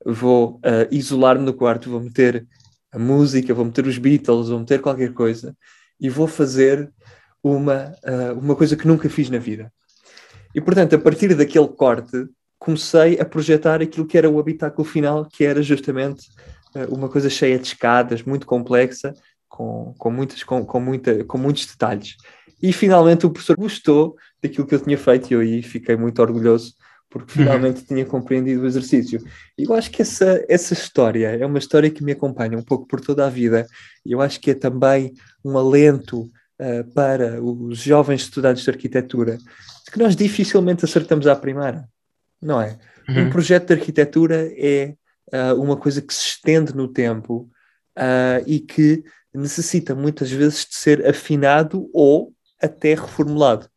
vou 0.06 0.62
uh, 0.64 0.88
isolar-me 0.90 1.44
no 1.44 1.54
quarto, 1.54 1.90
vou 1.90 2.00
meter 2.00 2.48
a 2.90 2.98
música, 2.98 3.54
vou 3.54 3.66
meter 3.66 3.86
os 3.86 3.98
Beatles, 3.98 4.48
vou 4.48 4.60
meter 4.60 4.80
qualquer 4.80 5.12
coisa 5.12 5.54
e 6.00 6.10
vou 6.10 6.26
fazer 6.26 6.90
uma, 7.44 7.94
uh, 8.02 8.40
uma 8.40 8.56
coisa 8.56 8.78
que 8.78 8.88
nunca 8.88 9.10
fiz 9.10 9.30
na 9.30 9.40
vida. 9.40 9.70
E 10.56 10.62
portanto, 10.62 10.96
a 10.96 10.98
partir 10.98 11.36
daquele 11.36 11.68
corte, 11.68 12.30
comecei 12.58 13.20
a 13.20 13.26
projetar 13.26 13.82
aquilo 13.82 14.08
que 14.08 14.18
era 14.18 14.30
o 14.30 14.40
habitáculo 14.40 14.88
final, 14.88 15.26
que 15.26 15.44
era 15.44 15.62
justamente 15.62 16.30
uh, 16.74 16.96
uma 16.96 17.10
coisa 17.10 17.30
cheia 17.30 17.60
de 17.60 17.68
escadas, 17.68 18.24
muito 18.24 18.48
complexa, 18.48 19.14
com, 19.50 19.94
com, 19.98 20.12
muitas, 20.12 20.46
com, 20.46 20.66
com, 20.66 20.80
muita, 20.80 21.26
com 21.26 21.38
muitos 21.38 21.66
detalhes. 21.66 22.16
E 22.64 22.72
finalmente 22.72 23.26
o 23.26 23.30
professor 23.30 23.58
gostou 23.58 24.16
daquilo 24.42 24.66
que 24.66 24.76
eu 24.76 24.80
tinha 24.80 24.98
feito 24.98 25.30
e 25.30 25.34
eu 25.34 25.42
aí 25.42 25.62
fiquei 25.62 25.98
muito 25.98 26.22
orgulhoso 26.22 26.74
porque 27.20 27.40
uhum. 27.40 27.46
finalmente 27.46 27.80
uhum. 27.80 27.86
tinha 27.88 28.06
compreendido 28.06 28.64
o 28.64 28.68
exercício. 28.68 29.24
E 29.58 29.64
eu 29.64 29.74
acho 29.74 29.90
que 29.90 30.02
essa, 30.02 30.44
essa 30.50 30.74
história 30.74 31.30
é 31.30 31.46
uma 31.46 31.60
história 31.60 31.90
que 31.90 32.04
me 32.04 32.12
acompanha 32.12 32.58
um 32.58 32.64
pouco 32.64 32.86
por 32.86 33.00
toda 33.00 33.26
a 33.26 33.30
vida. 33.30 33.66
E 34.06 34.12
eu 34.12 34.22
acho 34.22 34.40
que 34.40 34.52
é 34.52 34.54
também 34.54 35.14
um 35.44 35.58
alento 35.58 36.24
uh, 36.24 36.94
para 36.94 37.42
os 37.42 37.78
jovens 37.80 38.22
estudantes 38.24 38.64
de 38.64 38.70
arquitetura, 38.70 39.38
de 39.38 39.92
que 39.92 40.00
nós 40.00 40.16
dificilmente 40.16 40.84
acertamos 40.84 41.26
à 41.26 41.36
primeira 41.36 41.88
não 42.42 42.62
é? 42.62 42.78
Uhum. 43.10 43.24
Um 43.24 43.30
projeto 43.30 43.68
de 43.68 43.74
arquitetura 43.74 44.52
é 44.56 44.96
uh, 45.34 45.60
uma 45.62 45.76
coisa 45.76 46.02
que 46.02 46.14
se 46.14 46.22
estende 46.22 46.76
no 46.76 46.88
tempo 46.88 47.50
uh, 47.98 48.44
e 48.46 48.60
que 48.60 49.04
necessita 49.34 49.94
muitas 49.96 50.32
vezes 50.32 50.66
de 50.66 50.76
ser 50.76 51.06
afinado 51.08 51.90
ou 51.94 52.34
até 52.62 52.94
reformulado. 52.94 53.68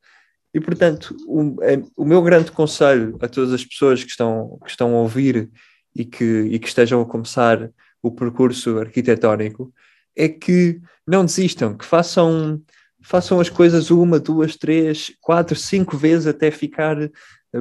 E, 0.58 0.60
portanto, 0.60 1.16
o, 1.28 1.54
o 1.96 2.04
meu 2.04 2.20
grande 2.20 2.50
conselho 2.50 3.16
a 3.20 3.28
todas 3.28 3.52
as 3.52 3.64
pessoas 3.64 4.02
que 4.02 4.10
estão, 4.10 4.58
que 4.64 4.68
estão 4.68 4.92
a 4.96 5.02
ouvir 5.02 5.48
e 5.94 6.04
que, 6.04 6.24
e 6.24 6.58
que 6.58 6.66
estejam 6.66 7.00
a 7.00 7.06
começar 7.06 7.70
o 8.02 8.10
percurso 8.10 8.76
arquitetónico 8.76 9.72
é 10.16 10.28
que 10.28 10.80
não 11.06 11.24
desistam, 11.24 11.76
que 11.76 11.84
façam, 11.84 12.60
façam 13.00 13.38
as 13.38 13.48
coisas 13.48 13.92
uma, 13.92 14.18
duas, 14.18 14.56
três, 14.56 15.12
quatro, 15.20 15.54
cinco 15.54 15.96
vezes 15.96 16.26
até 16.26 16.50
ficar 16.50 16.96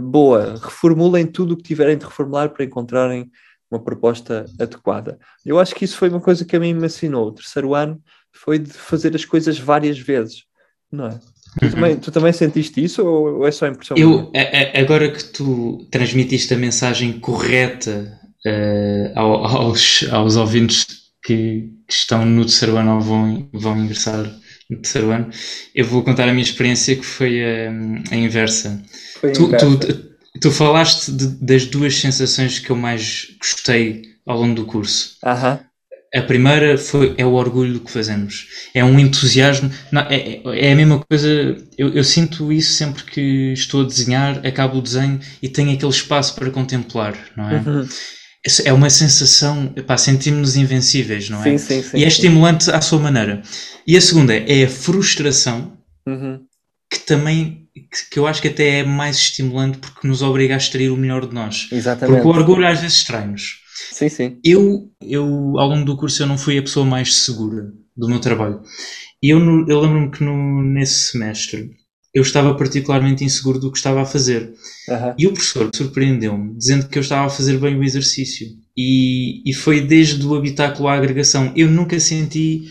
boa, 0.02 0.56
reformulem 0.56 1.28
tudo 1.28 1.54
o 1.54 1.58
que 1.58 1.62
tiverem 1.62 2.00
de 2.00 2.06
reformular 2.06 2.50
para 2.50 2.66
encontrarem 2.66 3.30
uma 3.70 3.80
proposta 3.80 4.48
adequada. 4.60 5.20
Eu 5.46 5.60
acho 5.60 5.76
que 5.76 5.86
isso 5.86 5.98
foi 5.98 6.10
uma 6.10 6.20
coisa 6.20 6.44
que 6.44 6.56
a 6.56 6.60
mim 6.60 6.74
me 6.74 6.88
ensinou. 6.88 7.28
O 7.28 7.32
terceiro 7.32 7.76
ano 7.76 8.02
foi 8.32 8.58
de 8.58 8.74
fazer 8.74 9.16
as 9.16 9.24
coisas 9.24 9.60
várias 9.60 10.00
vezes, 10.00 10.46
não 10.92 11.06
é? 11.06 11.20
Tu, 11.60 11.72
também, 11.72 11.96
tu 11.98 12.12
também 12.12 12.34
sentiste 12.34 12.84
isso 12.84 13.06
ou 13.06 13.48
é 13.48 13.52
só 13.52 13.68
impressão? 13.68 13.98
Eu, 13.98 14.32
a, 14.36 14.78
a, 14.78 14.82
agora 14.82 15.12
que 15.12 15.24
tu 15.24 15.88
transmitiste 15.92 16.54
a 16.54 16.58
mensagem 16.58 17.14
correta 17.20 18.20
uh, 18.46 19.20
aos, 19.20 20.06
aos 20.12 20.36
ouvintes 20.36 20.86
que, 21.24 21.70
que, 21.88 21.94
estão 21.94 22.26
no 22.26 22.46
terceiro 22.46 22.78
ano 22.78 22.96
ou 22.96 23.02
vão, 23.02 23.50
vão 23.54 23.78
ingressar 23.78 24.24
no 24.70 24.78
terceiro 24.78 25.12
ano, 25.12 25.30
eu 25.74 25.86
vou 25.86 26.04
contar 26.04 26.28
a 26.28 26.32
minha 26.32 26.44
experiência 26.44 26.96
que 26.96 27.06
foi 27.06 27.44
a, 27.44 27.72
a 28.12 28.16
inversa. 28.16 28.82
Foi 29.20 29.32
tu, 29.32 29.50
tu, 29.58 29.80
tu, 30.42 30.52
falaste 30.52 31.12
de, 31.12 31.28
das 31.44 31.66
duas 31.66 31.96
sensações 31.96 32.60
que 32.60 32.70
eu 32.70 32.76
mais 32.76 33.36
gostei 33.40 34.04
ao 34.26 34.40
longo 34.40 34.56
do 34.56 34.66
curso. 34.66 35.18
Aham. 35.24 35.60
A 36.14 36.22
primeira 36.22 36.78
foi, 36.78 37.14
é 37.18 37.26
o 37.26 37.34
orgulho 37.34 37.74
do 37.74 37.80
que 37.82 37.92
fazemos. 37.92 38.48
É 38.74 38.84
um 38.84 38.98
entusiasmo. 39.00 39.70
Não, 39.92 40.02
é, 40.04 40.42
é 40.58 40.72
a 40.72 40.76
mesma 40.76 41.00
coisa. 41.00 41.28
Eu, 41.78 41.94
eu, 41.94 42.04
sinto 42.04 42.52
isso 42.52 42.74
sempre 42.74 43.04
que 43.04 43.52
estou 43.54 43.82
a 43.82 43.86
desenhar, 43.86 44.46
acabo 44.46 44.78
o 44.78 44.82
desenho 44.82 45.20
e 45.42 45.50
tenho 45.50 45.74
aquele 45.74 45.92
espaço 45.92 46.36
para 46.36 46.50
contemplar, 46.50 47.16
não 47.36 47.50
é? 47.50 47.56
Uhum. 47.56 47.88
É 48.64 48.72
uma 48.72 48.90
sensação, 48.90 49.74
sentimos-nos 49.98 50.56
invencíveis, 50.56 51.30
não 51.30 51.42
é? 51.42 51.44
Sim, 51.44 51.58
sim, 51.58 51.84
sim, 51.84 51.98
e 51.98 52.06
é 52.06 52.08
estimulante 52.08 52.72
à 52.72 52.80
sua 52.80 53.00
maneira. 53.00 53.42
E 53.86 53.98
a 53.98 54.02
segunda 54.02 54.34
é 54.34 54.64
a 54.64 54.70
frustração, 54.70 55.78
uhum. 56.08 56.40
que 56.90 57.00
também 57.00 57.68
que 58.12 58.18
eu 58.18 58.26
acho 58.26 58.42
que 58.42 58.48
até 58.48 58.80
é 58.80 58.84
mais 58.84 59.18
estimulante 59.18 59.78
porque 59.78 60.08
nos 60.08 60.22
obriga 60.22 60.56
a 60.56 60.58
extrair 60.58 60.90
o 60.90 60.98
melhor 60.98 61.28
de 61.28 61.34
nós. 61.34 61.68
Exatamente. 61.72 62.16
Porque 62.16 62.28
o 62.28 62.32
orgulho 62.32 62.66
às 62.66 62.80
vezes 62.80 63.04
trai-nos. 63.04 63.67
Sim, 63.92 64.10
sim. 64.10 64.40
Eu, 64.44 64.90
eu, 65.02 65.24
ao 65.58 65.70
longo 65.70 65.86
do 65.86 65.98
curso, 65.98 66.24
eu 66.24 66.28
não 66.28 66.38
fui 66.38 66.58
a 66.58 66.62
pessoa 66.62 66.86
mais 66.86 67.14
segura 67.14 67.72
do 67.96 68.08
meu 68.08 68.20
trabalho. 68.20 68.62
E 69.22 69.30
eu, 69.30 69.40
eu 69.68 69.80
lembro-me 69.80 70.12
que 70.12 70.24
no, 70.24 70.64
nesse 70.64 71.12
semestre 71.12 71.72
eu 72.14 72.22
estava 72.22 72.56
particularmente 72.56 73.24
inseguro 73.24 73.60
do 73.60 73.72
que 73.72 73.78
estava 73.78 74.02
a 74.02 74.06
fazer. 74.06 74.54
Uhum. 74.90 75.14
E 75.18 75.28
o 75.28 75.34
professor 75.34 75.70
surpreendeu-me, 75.76 76.58
dizendo 76.58 76.88
que 76.88 76.98
eu 76.98 77.02
estava 77.02 77.28
a 77.28 77.30
fazer 77.30 77.60
bem 77.60 77.78
o 77.78 77.84
exercício. 77.84 78.48
E, 78.76 79.48
e 79.48 79.54
foi 79.54 79.82
desde 79.82 80.26
o 80.26 80.36
habitáculo 80.36 80.88
à 80.88 80.96
agregação. 80.96 81.52
Eu 81.56 81.70
nunca 81.70 82.00
senti 82.00 82.64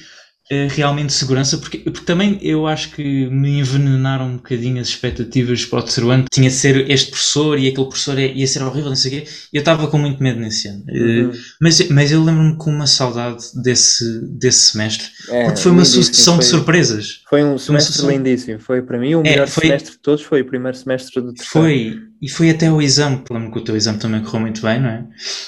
realmente 0.70 1.12
segurança, 1.12 1.58
porque, 1.58 1.78
porque 1.78 2.06
também 2.06 2.38
eu 2.40 2.66
acho 2.66 2.92
que 2.92 3.26
me 3.28 3.58
envenenaram 3.58 4.26
um 4.26 4.36
bocadinho 4.36 4.80
as 4.80 4.88
expectativas 4.88 5.64
para 5.64 5.80
o 5.80 5.82
terceiro 5.82 6.10
ano. 6.10 6.24
Tinha 6.30 6.48
de 6.48 6.54
ser 6.54 6.88
este 6.88 7.10
professor 7.10 7.58
e 7.58 7.68
aquele 7.68 7.86
professor 7.86 8.16
é, 8.18 8.32
ia 8.32 8.46
ser 8.46 8.62
horrível, 8.62 8.90
não 8.90 8.96
sei 8.96 9.10
o 9.10 9.14
quê. 9.22 9.30
Eu 9.52 9.58
estava 9.60 9.88
com 9.88 9.98
muito 9.98 10.22
medo 10.22 10.38
nesse 10.38 10.68
ano. 10.68 10.84
Uh, 10.88 11.32
mas, 11.60 11.88
mas 11.88 12.12
eu 12.12 12.22
lembro-me 12.22 12.56
com 12.56 12.70
uma 12.70 12.86
saudade 12.86 13.42
desse, 13.62 14.20
desse 14.38 14.72
semestre, 14.72 15.08
é, 15.28 15.44
porque 15.46 15.60
foi 15.60 15.72
uma 15.72 15.84
sucessão 15.84 16.34
foi, 16.34 16.44
de 16.44 16.50
surpresas. 16.50 17.20
Foi 17.28 17.44
um 17.44 17.58
semestre 17.58 18.00
foi 18.00 18.16
lindíssimo. 18.16 18.60
Foi 18.60 18.82
para 18.82 18.98
mim 18.98 19.16
o 19.16 19.20
é, 19.20 19.30
melhor 19.30 19.44
é, 19.44 19.46
foi, 19.50 19.64
semestre 19.64 19.92
de 19.92 19.98
todos, 19.98 20.22
foi 20.22 20.42
o 20.42 20.46
primeiro 20.46 20.76
semestre 20.76 21.20
do 21.20 21.34
terceiro. 21.34 21.66
Foi, 21.66 21.98
e 22.20 22.30
foi 22.30 22.50
até 22.50 22.70
o 22.70 22.80
exame, 22.80 23.22
lembro 23.30 23.52
que 23.52 23.58
o 23.58 23.64
teu 23.64 23.76
exame 23.76 23.98
também 23.98 24.22
correu 24.22 24.40
muito 24.40 24.62
bem, 24.62 24.80
não 24.80 24.88
é? 24.88 25.00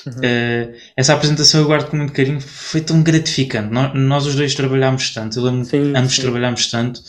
Uhum. 0.07 0.13
Uh, 0.13 0.75
essa 0.97 1.15
apresentação 1.15 1.61
eu 1.61 1.67
guardo 1.67 1.89
com 1.89 1.97
muito 1.97 2.13
carinho, 2.13 2.41
foi 2.41 2.81
tão 2.81 3.03
gratificante. 3.03 3.73
Nós, 3.73 3.95
nós 3.95 4.27
os 4.27 4.35
dois 4.35 4.55
trabalhámos 4.55 5.13
tanto, 5.15 5.39
eu 5.39 5.45
lembro 5.45 5.65
sim, 5.65 5.93
ambos 5.97 6.15
sim. 6.15 6.23
trabalhámos 6.23 6.71
tanto, 6.71 7.01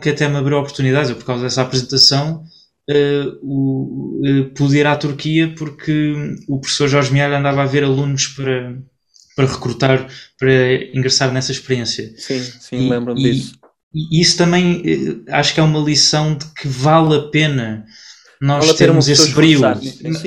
que 0.00 0.10
até 0.10 0.28
me 0.28 0.36
abriu 0.36 0.58
oportunidades. 0.58 1.10
Eu, 1.10 1.16
por 1.16 1.24
causa 1.24 1.42
dessa 1.42 1.62
apresentação, 1.62 2.44
uh, 2.88 3.38
o, 3.42 4.20
uh, 4.24 4.54
pude 4.54 4.76
ir 4.76 4.86
à 4.86 4.96
Turquia 4.96 5.54
porque 5.56 6.14
o 6.48 6.60
professor 6.60 6.88
Jorge 6.88 7.12
Mialha 7.12 7.38
andava 7.38 7.62
a 7.62 7.66
ver 7.66 7.82
alunos 7.82 8.28
para, 8.28 8.78
para 9.34 9.46
recrutar, 9.46 10.06
para 10.38 10.74
ingressar 10.94 11.32
nessa 11.32 11.50
experiência. 11.50 12.12
Sim, 12.16 12.40
sim, 12.60 12.88
lembro-me 12.88 13.22
disso. 13.22 13.58
E 13.92 14.20
isso 14.20 14.38
também 14.38 14.84
acho 15.28 15.52
que 15.52 15.58
é 15.58 15.62
uma 15.64 15.80
lição 15.80 16.36
de 16.36 16.44
que 16.54 16.68
vale 16.68 17.16
a 17.16 17.22
pena 17.22 17.84
nós 18.40 18.66
vale 18.66 18.78
temos 18.78 19.08
esse 19.08 19.32
brilho. 19.32 19.60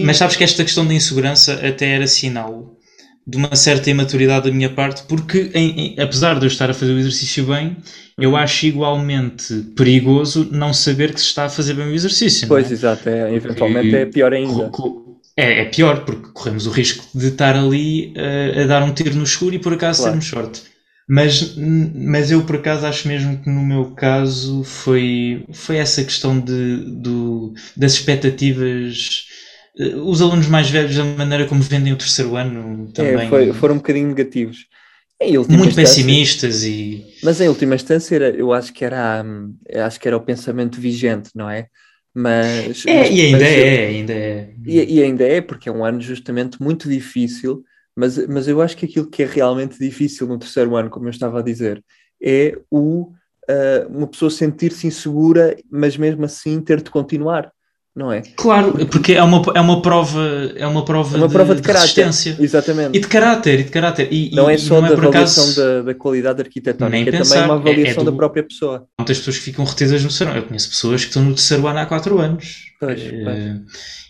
Mas 0.04 0.18
sabes 0.18 0.36
que 0.36 0.44
esta 0.44 0.64
questão 0.64 0.86
da 0.86 0.94
insegurança 0.94 1.54
até 1.66 1.96
era 1.96 2.08
sinal 2.08 2.78
de 3.26 3.38
uma 3.38 3.56
certa 3.56 3.90
imaturidade 3.90 4.50
da 4.50 4.56
minha 4.56 4.70
parte, 4.70 5.04
porque 5.04 5.50
em, 5.54 5.80
em, 5.80 6.00
apesar 6.00 6.38
de 6.38 6.46
eu 6.46 6.48
estar 6.48 6.70
a 6.70 6.74
fazer 6.74 6.92
o 6.92 7.00
exercício 7.00 7.46
bem, 7.46 7.78
eu 8.20 8.32
uhum. 8.32 8.36
acho 8.36 8.66
igualmente 8.66 9.54
perigoso 9.76 10.50
não 10.52 10.74
saber 10.74 11.14
que 11.14 11.22
se 11.22 11.28
está 11.28 11.46
a 11.46 11.50
fazer 11.50 11.74
bem 11.74 11.88
o 11.88 11.94
exercício. 11.96 12.48
Pois, 12.48 12.70
é? 12.70 12.74
exato, 12.74 13.08
é, 13.08 13.34
eventualmente 13.34 13.96
é 13.96 14.06
pior 14.06 14.34
ainda. 14.34 14.70
É, 15.38 15.62
é, 15.62 15.66
pior, 15.66 16.04
porque 16.06 16.30
corremos 16.34 16.68
o 16.68 16.70
risco 16.70 17.06
de 17.16 17.28
estar 17.28 17.56
ali 17.56 18.14
uh, 18.16 18.62
a 18.62 18.68
dar 18.68 18.84
um 18.84 18.94
tiro 18.94 19.16
no 19.16 19.24
escuro 19.24 19.56
e 19.56 19.60
por 19.60 19.74
acaso 19.74 20.02
claro. 20.02 20.12
termos 20.12 20.28
sorte. 20.28 20.73
Mas, 21.08 21.56
mas 21.58 22.32
eu 22.32 22.46
por 22.46 22.56
acaso 22.56 22.86
acho 22.86 23.08
mesmo 23.08 23.38
que 23.42 23.50
no 23.50 23.62
meu 23.62 23.92
caso 23.92 24.64
foi, 24.64 25.46
foi 25.54 25.78
essa 25.78 26.04
questão 26.04 26.40
de, 26.40 26.78
do, 27.02 27.54
das 27.76 27.94
expectativas. 27.94 29.26
Eh, 29.78 29.96
os 29.96 30.22
alunos 30.22 30.48
mais 30.48 30.70
velhos, 30.70 30.96
da 30.96 31.04
maneira 31.04 31.46
como 31.46 31.62
vendem 31.62 31.92
o 31.94 31.98
terceiro 31.98 32.36
ano, 32.36 32.90
é, 32.90 32.94
também. 32.94 33.26
É, 33.26 33.30
foi, 33.30 33.54
foram 33.54 33.76
um 33.76 33.78
bocadinho 33.80 34.08
negativos. 34.08 34.66
Muito 35.50 35.76
pessimistas 35.76 36.64
e. 36.64 37.06
Mas 37.24 37.40
em 37.40 37.48
última 37.48 37.76
instância, 37.76 38.16
eu 38.16 38.52
acho 38.52 38.74
que 38.74 38.84
era, 38.84 39.24
acho 39.86 40.00
que 40.00 40.08
era 40.08 40.18
o 40.18 40.22
pensamento 40.22 40.80
vigente, 40.80 41.30
não 41.34 41.50
é? 41.50 41.68
Mas, 42.14 42.86
É, 42.86 42.94
mas- 43.00 43.10
e 43.10 43.22
ainda 43.22 43.38
mas- 43.38 43.48
é, 43.50 43.86
ainda 43.88 44.14
é. 44.14 44.50
E, 44.66 44.96
e 44.96 45.04
ainda 45.04 45.24
é, 45.26 45.42
porque 45.42 45.70
é 45.70 45.72
um 45.72 45.84
ano 45.84 46.02
justamente 46.02 46.62
muito 46.62 46.90
difícil, 46.90 47.64
mas, 47.96 48.18
mas 48.28 48.48
eu 48.48 48.62
acho 48.62 48.76
que 48.76 48.86
aquilo 48.86 49.10
que 49.10 49.24
é 49.24 49.26
realmente 49.26 49.78
difícil 49.78 50.28
no 50.28 50.38
terceiro 50.38 50.76
ano, 50.76 50.90
como 50.90 51.06
eu 51.06 51.12
estava 51.12 51.40
a 51.40 51.44
dizer, 51.44 51.84
é 52.22 52.58
o, 52.72 53.12
ah, 53.50 53.88
uma 53.90 54.08
pessoa 54.08 54.32
sentir-se 54.32 54.88
insegura, 54.88 55.56
mas 55.70 55.98
mesmo 55.98 56.26
assim 56.26 56.62
ter 56.62 56.82
de 56.82 56.90
continuar, 56.90 57.52
não 57.96 58.12
é? 58.12 58.22
Claro, 58.36 58.86
porque 58.88 59.14
é 59.14 59.22
uma, 59.22 59.42
é 59.54 59.62
uma 59.62 59.82
prova, 59.82 60.52
é 60.56 60.66
uma 60.66 60.84
prova, 60.84 61.16
É 61.16 61.20
uma 61.20 61.30
prova 61.30 61.54
de 61.56 61.62
caráter. 61.62 62.06
resistência. 62.06 62.36
Exatamente. 62.40 62.98
E 62.98 63.02
de 63.02 63.08
caráter, 63.08 63.60
e 63.60 63.64
de 63.64 63.70
caráter. 63.70 64.08
E, 64.12 64.32
não 64.34 64.50
e- 64.50 64.56
é 64.56 64.58
só 64.58 64.76
não 64.76 64.82
da 64.82 64.88
é 64.90 64.94
avaliação 64.94 65.44
acaso, 65.44 65.62
da, 65.62 65.82
da 65.84 65.94
qualidade 65.94 66.42
arquitetónica, 66.42 66.90
Nem 66.90 67.02
é 67.02 67.06
também 67.06 67.20
pensar, 67.20 67.46
uma 67.46 67.54
é- 67.54 67.58
é 67.58 67.60
avaliação 67.60 68.04
da 68.04 68.12
do- 68.12 68.18
própria 68.18 68.44
pessoa. 68.44 68.88
muitas 69.00 69.18
pessoas 69.20 69.38
que 69.38 69.44
ficam 69.44 69.64
retidas 69.66 70.02
no 70.02 70.08
terceiro 70.10 70.32
ano. 70.32 70.42
Eu 70.42 70.48
conheço 70.48 70.70
pessoas 70.70 71.02
que 71.02 71.08
estão 71.10 71.24
no 71.24 71.36
terceiro 71.36 71.68
ano 71.68 71.80
há 71.80 71.86
4 71.86 72.20
anos. 72.20 72.64
Pois, 72.80 73.00
Eh, 73.00 73.22
pois. 73.24 73.62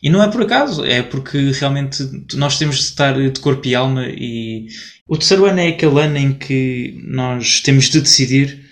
E 0.01 0.09
não 0.09 0.23
é 0.23 0.27
por 0.31 0.41
acaso, 0.41 0.83
é 0.85 1.01
porque 1.03 1.51
realmente 1.51 2.03
nós 2.35 2.57
temos 2.57 2.77
de 2.77 2.81
estar 2.83 3.13
de 3.13 3.39
corpo 3.39 3.67
e 3.67 3.75
alma 3.75 4.05
e 4.09 4.65
o 5.07 5.17
terceiro 5.17 5.45
ano 5.45 5.59
é 5.59 5.67
aquele 5.67 5.99
ano 5.99 6.17
em 6.17 6.33
que 6.33 6.97
nós 7.05 7.59
temos 7.61 7.89
de 7.89 7.99
decidir 8.01 8.63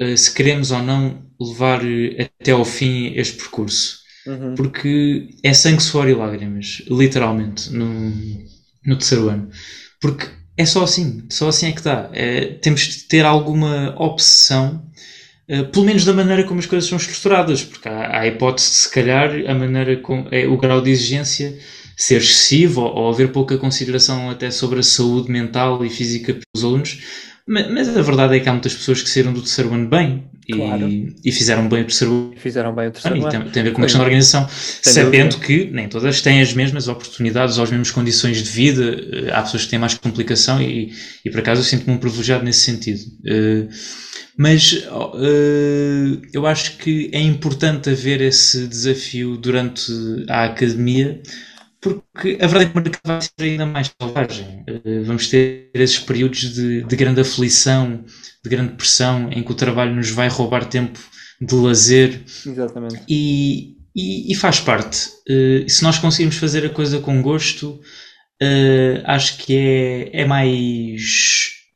eh, 0.00 0.16
se 0.16 0.32
queremos 0.32 0.70
ou 0.70 0.82
não 0.82 1.22
levar 1.40 1.80
eh, 1.84 2.28
até 2.40 2.50
ao 2.52 2.64
fim 2.64 3.12
este 3.14 3.36
percurso. 3.36 3.98
Uhum. 4.28 4.54
Porque 4.54 5.30
é 5.42 5.54
sangue, 5.54 5.82
suor 5.82 6.06
e 6.06 6.14
lágrimas, 6.14 6.82
literalmente, 6.90 7.72
no, 7.72 8.12
no 8.84 8.96
terceiro 8.96 9.30
ano. 9.30 9.48
Porque 10.00 10.26
é 10.56 10.66
só 10.66 10.84
assim, 10.84 11.24
só 11.30 11.48
assim 11.48 11.68
é 11.68 11.72
que 11.72 11.82
dá. 11.82 12.10
É, 12.12 12.44
temos 12.60 12.82
de 12.82 13.04
ter 13.04 13.24
alguma 13.24 13.94
obsessão, 13.96 14.84
eh, 15.48 15.62
pelo 15.62 15.86
menos 15.86 16.04
da 16.04 16.12
maneira 16.12 16.44
como 16.44 16.60
as 16.60 16.66
coisas 16.66 16.88
são 16.88 16.98
estruturadas, 16.98 17.64
porque 17.64 17.88
há, 17.88 18.06
há 18.06 18.20
a 18.20 18.26
hipótese 18.26 18.68
de, 18.68 18.76
se 18.76 18.90
calhar, 18.90 19.30
a 19.46 19.54
maneira 19.54 19.96
com 19.96 20.28
é, 20.30 20.46
o 20.46 20.58
grau 20.58 20.82
de 20.82 20.90
exigência 20.90 21.58
ser 21.96 22.18
excessivo 22.18 22.82
ou, 22.82 22.94
ou 22.94 23.12
haver 23.12 23.32
pouca 23.32 23.56
consideração 23.56 24.30
até 24.30 24.50
sobre 24.50 24.80
a 24.80 24.82
saúde 24.82 25.30
mental 25.30 25.84
e 25.84 25.90
física 25.90 26.34
pelos 26.34 26.64
alunos. 26.64 27.00
Mas 27.46 27.88
a 27.88 28.02
verdade 28.02 28.36
é 28.36 28.40
que 28.40 28.48
há 28.48 28.52
muitas 28.52 28.74
pessoas 28.74 29.00
que 29.00 29.08
saíram 29.08 29.32
do 29.32 29.40
terceiro 29.40 29.72
ano 29.72 29.88
bem 29.88 30.28
e, 30.48 30.54
Claro. 30.54 30.88
e 31.24 31.30
fizeram 31.32 31.68
bem 31.68 31.82
o 31.82 31.84
terceiro. 31.84 32.32
Fizeram 32.36 32.74
bem 32.74 32.88
o 32.88 32.90
terceiro 32.90 33.16
ano. 33.20 33.30
tem, 33.30 33.50
tem 33.52 33.60
a 33.60 33.64
ver 33.64 33.72
com 33.72 33.78
uma 33.78 33.86
questão 33.86 34.00
de 34.00 34.04
organização, 34.06 34.48
Sem 34.48 34.92
sabendo 34.94 35.36
dúvida. 35.36 35.46
que 35.46 35.70
nem 35.70 35.88
todas 35.88 36.22
têm 36.22 36.40
as 36.40 36.54
mesmas 36.54 36.88
oportunidades 36.88 37.58
ou 37.58 37.64
as 37.64 37.70
mesmas 37.70 37.90
condições 37.90 38.38
de 38.42 38.48
vida. 38.50 38.84
Eh, 39.12 39.30
Há 39.32 39.42
pessoas 39.42 39.64
que 39.64 39.70
têm 39.70 39.78
mais 39.78 39.94
complicação 39.94 40.60
e, 40.62 40.92
e 41.24 41.30
por 41.30 41.40
acaso 41.40 41.60
eu 41.60 41.64
sinto-me 41.64 41.94
um 41.94 41.98
privilegiado 41.98 42.44
nesse 42.44 42.60
sentido. 42.60 43.00
Eh, 43.26 43.66
Mas 44.36 44.84
eh, 45.14 46.18
eu 46.32 46.46
acho 46.46 46.78
que 46.78 47.10
é 47.12 47.20
importante 47.20 47.90
haver 47.90 48.20
esse 48.20 48.66
desafio 48.68 49.36
durante 49.36 49.82
a 50.28 50.44
academia, 50.44 51.20
porque 51.80 52.38
a 52.40 52.46
verdade 52.46 52.64
é 52.64 52.72
que 52.72 52.78
o 52.78 52.82
mercado 52.82 53.02
vai 53.06 53.20
ser 53.22 53.32
ainda 53.40 53.66
mais 53.66 53.90
selvagem. 54.00 54.64
Eh, 54.66 55.02
Vamos 55.04 55.28
ter 55.28 55.70
esses 55.74 55.98
períodos 55.98 56.40
de, 56.54 56.82
de 56.82 56.96
grande 56.96 57.20
aflição, 57.20 58.04
de 58.42 58.50
grande 58.50 58.74
pressão, 58.74 59.30
em 59.32 59.42
que 59.42 59.52
o 59.52 59.54
trabalho 59.54 59.94
nos 59.94 60.10
vai 60.10 60.28
roubar 60.28 60.64
tempo 60.66 60.98
de 61.40 61.54
lazer 61.54 62.22
Exatamente. 62.44 63.02
e, 63.08 63.76
e- 63.94 64.32
e 64.32 64.34
faz 64.34 64.60
parte. 64.60 65.08
Eh, 65.28 65.66
se 65.68 65.82
nós 65.84 65.98
conseguirmos 65.98 66.36
fazer 66.36 66.64
a 66.66 66.70
coisa 66.70 66.98
com 67.00 67.22
gosto, 67.22 67.80
eh, 68.40 69.02
acho 69.04 69.38
que 69.38 69.54
é, 69.56 70.22
é 70.22 70.24
mais 70.26 71.02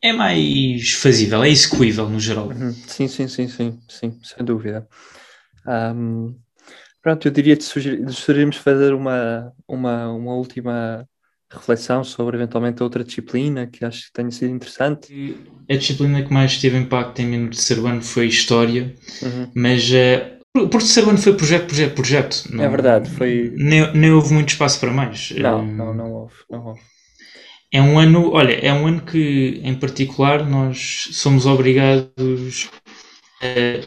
é 0.03 0.13
mais 0.13 0.93
fazível, 0.95 1.45
é 1.45 1.49
execuível 1.51 2.09
no 2.09 2.19
geral. 2.19 2.49
Uhum. 2.49 2.73
Sim, 2.89 3.07
sim, 3.07 3.29
sim, 3.29 3.49
sim, 3.49 3.79
sim, 3.89 4.19
sem 4.23 4.45
dúvida. 4.45 4.87
Ahm, 5.67 6.35
pronto, 7.03 7.27
eu 7.27 7.33
diria 7.33 7.57
que 7.57 7.65
sugerir- 7.65 8.09
sugerimos 8.13 8.57
fazer 8.57 8.95
uma, 8.95 9.53
uma, 9.67 10.09
uma 10.13 10.35
última 10.35 11.07
reflexão 11.51 12.03
sobre 12.03 12.37
eventualmente 12.37 12.83
outra 12.83 13.05
disciplina 13.05 13.67
que 13.67 13.85
acho 13.85 14.07
que 14.07 14.13
tenha 14.13 14.31
sido 14.31 14.51
interessante. 14.55 15.13
A 15.69 15.77
disciplina 15.77 16.23
que 16.23 16.33
mais 16.33 16.59
teve 16.59 16.79
impacto 16.79 17.21
em 17.21 17.27
mim 17.27 17.39
no 17.39 17.51
terceiro 17.51 17.87
ano 17.87 18.03
foi 18.03 18.27
História, 18.27 18.95
Uhum. 19.23 19.51
mas 19.55 19.91
eh, 19.93 20.39
por 20.55 20.69
terceiro 20.69 21.11
ano 21.11 21.19
foi 21.19 21.35
projeto, 21.35 21.67
projeto, 21.67 21.95
projeto. 21.95 22.45
Não- 22.51 22.65
É 22.65 22.69
verdade, 22.69 23.11
foi. 23.11 23.53
Nem, 23.57 23.93
nem 23.95 24.11
houve 24.13 24.33
muito 24.33 24.51
espaço 24.51 24.81
para 24.81 24.91
mais. 24.93 25.31
Não, 25.33 25.61
Eh, 25.63 25.73
não, 25.73 25.95
não 25.95 26.13
houve, 26.13 26.35
não 26.51 26.67
houve. 26.67 26.81
É 27.73 27.81
um 27.81 27.99
ano, 27.99 28.31
olha, 28.33 28.53
é 28.53 28.71
um 28.73 28.87
ano 28.87 29.01
que, 29.01 29.61
em 29.65 29.75
particular, 29.75 30.47
nós 30.47 31.09
somos 31.13 31.47
obrigados, 31.47 32.69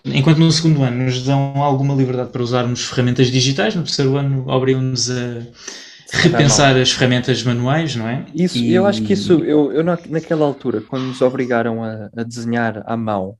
enquanto 0.05 0.37
no 0.39 0.51
segundo 0.51 0.83
ano 0.83 1.05
nos 1.05 1.23
dão 1.23 1.61
alguma 1.61 1.93
liberdade 1.93 2.29
para 2.31 2.43
usarmos 2.43 2.85
ferramentas 2.85 3.27
digitais, 3.27 3.75
no 3.75 3.83
terceiro 3.83 4.17
ano 4.17 4.45
obrigam-nos 4.47 5.09
a 5.09 5.41
repensar 6.11 6.75
as 6.77 6.91
ferramentas 6.91 7.43
manuais, 7.43 7.95
não 7.95 8.07
é? 8.07 8.25
Isso, 8.33 8.57
E- 8.57 8.73
eu 8.73 8.85
acho 8.85 9.01
que 9.03 9.13
isso, 9.13 9.33
eu, 9.43 9.71
eu 9.71 9.83
na, 9.83 9.97
naquela 10.09 10.45
altura, 10.45 10.81
quando 10.81 11.03
nos 11.05 11.21
obrigaram 11.21 11.83
a, 11.83 12.09
a 12.15 12.23
desenhar 12.23 12.83
à 12.85 12.95
mão, 12.97 13.37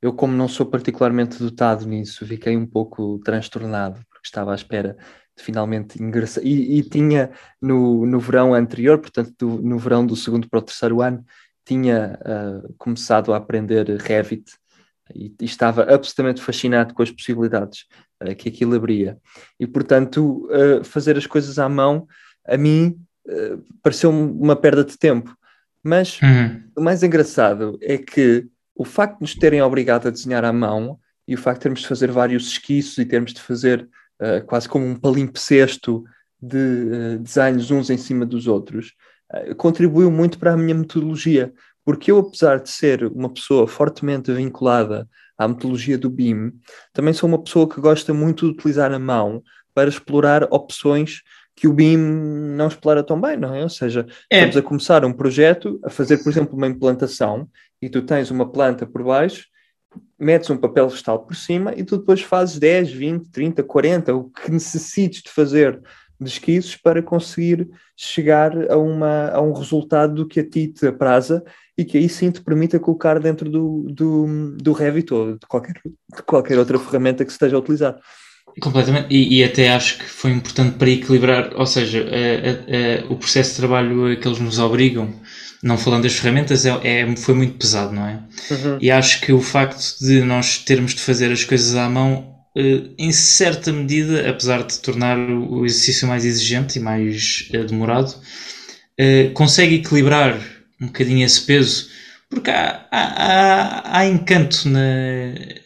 eu, 0.00 0.12
como 0.12 0.34
não 0.34 0.48
sou 0.48 0.66
particularmente 0.66 1.38
dotado 1.38 1.86
nisso, 1.86 2.26
fiquei 2.26 2.56
um 2.56 2.66
pouco 2.66 3.18
transtornado, 3.24 4.00
porque 4.10 4.26
estava 4.26 4.52
à 4.52 4.54
espera 4.54 4.96
de 5.36 5.42
finalmente 5.42 6.00
ingressar. 6.02 6.44
E, 6.44 6.78
e 6.78 6.82
tinha 6.82 7.30
no, 7.60 8.06
no 8.06 8.20
verão 8.20 8.54
anterior, 8.54 8.98
portanto, 8.98 9.32
do- 9.38 9.62
no 9.62 9.78
verão 9.78 10.06
do 10.06 10.14
segundo 10.14 10.48
para 10.48 10.58
o 10.58 10.62
terceiro 10.62 11.00
ano, 11.00 11.24
tinha 11.66 12.18
ah, 12.24 12.60
começado 12.76 13.32
a 13.32 13.38
aprender 13.38 13.86
Revit 13.98 14.44
e, 15.12 15.32
estava 15.40 15.82
absolutamente 15.82 16.40
fascinado 16.40 16.94
com 16.94 17.02
as 17.02 17.10
possibilidades 17.10 17.86
ah, 18.20 18.34
que 18.34 18.48
aquilo 18.48 18.74
abria. 18.74 19.18
E, 19.58 19.66
portanto, 19.66 20.48
ah, 20.50 20.84
fazer 20.84 21.16
as 21.16 21.26
coisas 21.26 21.58
à 21.58 21.68
mão, 21.68 22.06
a 22.46 22.56
mim, 22.56 22.98
ah, 23.28 23.58
pareceu-me 23.82 24.32
uma 24.32 24.56
perda 24.56 24.84
de 24.84 24.96
tempo. 24.96 25.36
Mas 25.82 26.18
Uhum. 26.22 26.62
o 26.76 26.80
mais 26.80 27.02
engraçado 27.02 27.78
é 27.82 27.98
que 27.98 28.46
o 28.74 28.84
facto 28.84 29.16
de 29.16 29.22
nos 29.22 29.34
terem 29.34 29.60
obrigado 29.60 30.08
a 30.08 30.10
desenhar 30.10 30.44
à 30.44 30.52
mão 30.52 30.98
e 31.28 31.34
o 31.34 31.38
facto 31.38 31.58
de 31.58 31.62
termos 31.64 31.80
de 31.80 31.86
fazer 31.86 32.10
vários 32.10 32.48
esquiços 32.48 32.96
e 32.98 33.04
termos 33.04 33.32
de 33.32 33.40
fazer 33.40 33.88
quase 34.46 34.68
como 34.68 34.86
um 34.86 34.96
palimpsesto 34.96 36.04
de 36.40 37.18
desenhos 37.18 37.70
uns 37.70 37.90
em 37.90 37.98
cima 37.98 38.24
dos 38.24 38.46
outros, 38.46 38.94
contribuiu 39.56 40.10
muito 40.10 40.38
para 40.38 40.52
a 40.52 40.56
minha 40.56 40.74
metodologia, 40.74 41.52
porque 41.84 42.10
eu, 42.10 42.18
apesar 42.18 42.60
de 42.60 42.70
ser 42.70 43.04
uma 43.06 43.32
pessoa 43.32 43.66
fortemente 43.66 44.32
vinculada 44.32 45.08
à 45.36 45.46
metodologia 45.46 45.98
do 45.98 46.08
BIM, 46.08 46.52
também 46.92 47.12
sou 47.12 47.28
uma 47.28 47.42
pessoa 47.42 47.68
que 47.68 47.80
gosta 47.80 48.14
muito 48.14 48.46
de 48.46 48.52
utilizar 48.52 48.92
a 48.92 48.98
mão 48.98 49.42
para 49.74 49.88
explorar 49.88 50.44
opções 50.50 51.22
que 51.56 51.68
o 51.68 51.72
BIM 51.72 51.96
não 51.96 52.68
explora 52.68 53.02
tão 53.02 53.20
bem, 53.20 53.36
não 53.36 53.54
é? 53.54 53.62
Ou 53.62 53.68
seja, 53.68 54.06
É, 54.30 54.38
estamos 54.38 54.56
a 54.56 54.62
começar 54.62 55.04
um 55.04 55.12
projeto, 55.12 55.78
a 55.84 55.90
fazer, 55.90 56.18
por 56.18 56.30
exemplo, 56.30 56.56
uma 56.56 56.66
implantação, 56.66 57.48
e 57.80 57.88
tu 57.88 58.02
tens 58.02 58.30
uma 58.30 58.50
planta 58.50 58.86
por 58.86 59.04
baixo, 59.04 59.46
metes 60.18 60.50
um 60.50 60.56
papel 60.56 60.88
vegetal 60.88 61.24
por 61.24 61.36
cima 61.36 61.72
e 61.76 61.84
tu 61.84 61.98
depois 61.98 62.22
fazes 62.22 62.58
10, 62.58 62.92
20, 62.92 63.30
30, 63.30 63.62
40, 63.62 64.14
o 64.14 64.24
que 64.30 64.50
necessites 64.50 65.22
de 65.22 65.30
fazer 65.30 65.80
de 66.24 66.30
esquiços 66.30 66.76
para 66.76 67.02
conseguir 67.02 67.68
chegar 67.96 68.52
a, 68.70 68.76
uma, 68.78 69.28
a 69.30 69.40
um 69.40 69.52
resultado 69.52 70.14
do 70.14 70.26
que 70.26 70.40
a 70.40 70.48
ti 70.48 70.68
te 70.68 70.86
apraza 70.88 71.44
e 71.78 71.84
que 71.84 71.98
aí 71.98 72.08
sim 72.08 72.30
te 72.30 72.40
permita 72.42 72.80
colocar 72.80 73.18
dentro 73.20 73.50
do, 73.50 73.86
do, 73.90 74.56
do 74.56 74.72
Revit 74.72 75.12
ou 75.14 75.34
de 75.34 75.46
qualquer, 75.46 75.74
de 75.84 76.22
qualquer 76.24 76.58
outra 76.58 76.78
ferramenta 76.78 77.24
que 77.24 77.30
se 77.30 77.36
esteja 77.36 77.56
a 77.56 77.60
utilizar. 77.60 77.98
completamente. 78.60 79.08
E, 79.14 79.38
e 79.40 79.44
até 79.44 79.70
acho 79.72 79.98
que 79.98 80.04
foi 80.04 80.30
importante 80.30 80.76
para 80.78 80.90
equilibrar, 80.90 81.52
ou 81.56 81.66
seja, 81.66 82.00
a- 82.04 83.06
a- 83.06 83.08
a- 83.08 83.12
o 83.12 83.16
processo 83.16 83.50
de 83.52 83.56
trabalho 83.56 84.06
a 84.12 84.16
que 84.16 84.26
eles 84.28 84.38
nos 84.40 84.58
obrigam, 84.58 85.12
não 85.62 85.78
falando 85.78 86.02
das 86.04 86.14
ferramentas, 86.14 86.64
é, 86.66 86.70
é- 87.02 87.16
foi 87.16 87.34
muito 87.34 87.58
pesado, 87.58 87.92
não 87.92 88.06
é? 88.06 88.22
Uhum. 88.50 88.78
E 88.80 88.90
acho 88.90 89.20
que 89.20 89.32
o 89.32 89.40
facto 89.40 89.98
de 90.00 90.20
nós 90.22 90.58
termos 90.58 90.94
de 90.94 91.00
fazer 91.00 91.32
as 91.32 91.42
coisas 91.44 91.74
à 91.74 91.88
mão, 91.88 92.33
em 92.56 93.10
certa 93.10 93.72
medida, 93.72 94.28
apesar 94.30 94.62
de 94.62 94.78
tornar 94.78 95.18
o 95.18 95.64
exercício 95.66 96.06
mais 96.06 96.24
exigente 96.24 96.78
e 96.78 96.82
mais 96.82 97.48
eh, 97.52 97.64
demorado, 97.64 98.14
eh, 98.96 99.30
consegue 99.34 99.76
equilibrar 99.76 100.38
um 100.80 100.86
bocadinho 100.86 101.24
esse 101.24 101.40
peso, 101.42 101.88
porque 102.30 102.50
há, 102.50 102.86
há, 102.90 103.98
há, 103.98 104.06
encanto 104.06 104.68
na, 104.68 104.80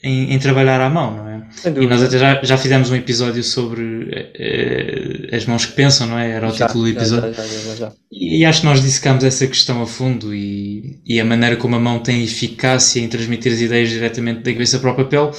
em, 0.02 0.32
em 0.32 0.38
trabalhar 0.38 0.80
à 0.80 0.88
mão, 0.88 1.16
não 1.16 1.28
é? 1.28 1.38
E 1.66 1.86
nós 1.86 2.02
até 2.02 2.18
já, 2.18 2.42
já 2.42 2.56
fizemos 2.58 2.90
um 2.90 2.94
episódio 2.96 3.42
sobre 3.42 4.08
eh, 4.34 5.34
as 5.34 5.44
mãos 5.46 5.66
que 5.66 5.72
pensam, 5.72 6.06
não 6.06 6.18
é? 6.18 6.30
Era 6.30 6.48
o 6.48 6.54
Já, 6.54 6.66
título 6.66 6.84
do 6.84 6.90
episódio. 6.90 7.34
já, 7.34 7.74
já. 7.74 7.92
E 8.12 8.44
acho 8.44 8.60
que 8.60 8.66
nós 8.66 8.82
dissecámos 8.82 9.24
essa 9.24 9.46
questão 9.46 9.82
a 9.82 9.86
fundo 9.86 10.34
e, 10.34 11.00
e 11.06 11.20
a 11.20 11.24
maneira 11.24 11.56
como 11.56 11.76
a 11.76 11.78
mão 11.80 12.00
tem 12.00 12.22
eficácia 12.22 13.00
em 13.00 13.08
transmitir 13.08 13.52
as 13.52 13.60
ideias 13.60 13.90
diretamente 13.90 14.42
da 14.42 14.52
cabeça 14.52 14.78
para 14.78 14.90
o 14.92 14.96
papel. 14.96 15.32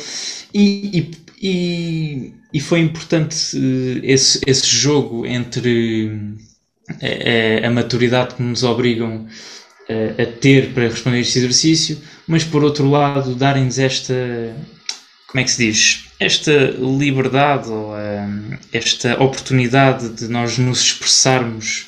E, 0.54 1.00
e, 1.00 1.12
e, 1.42 2.34
e 2.54 2.60
foi 2.60 2.80
importante 2.80 3.56
eh, 3.56 4.00
esse, 4.04 4.42
esse 4.46 4.68
jogo 4.68 5.26
entre 5.26 6.38
eh, 7.02 7.62
a, 7.64 7.68
a 7.68 7.72
maturidade 7.72 8.36
que 8.36 8.44
nos 8.44 8.64
obrigam 8.64 9.28
eh, 9.88 10.16
a 10.22 10.26
ter 10.26 10.74
para 10.74 10.90
responder 10.90 11.18
a 11.18 11.22
este 11.22 11.40
exercício, 11.40 11.98
mas 12.28 12.44
por 12.44 12.64
outro 12.64 12.90
lado 12.90 13.36
darem-nos 13.36 13.80
esta 13.80 14.14
como 15.28 15.42
é 15.42 15.44
que 15.44 15.52
se 15.52 15.66
diz? 15.66 16.06
Esta 16.20 16.52
liberdade 16.80 17.70
ou 17.70 17.94
esta 18.74 19.22
oportunidade 19.22 20.10
de 20.10 20.28
nós 20.28 20.58
nos 20.58 20.82
expressarmos 20.82 21.88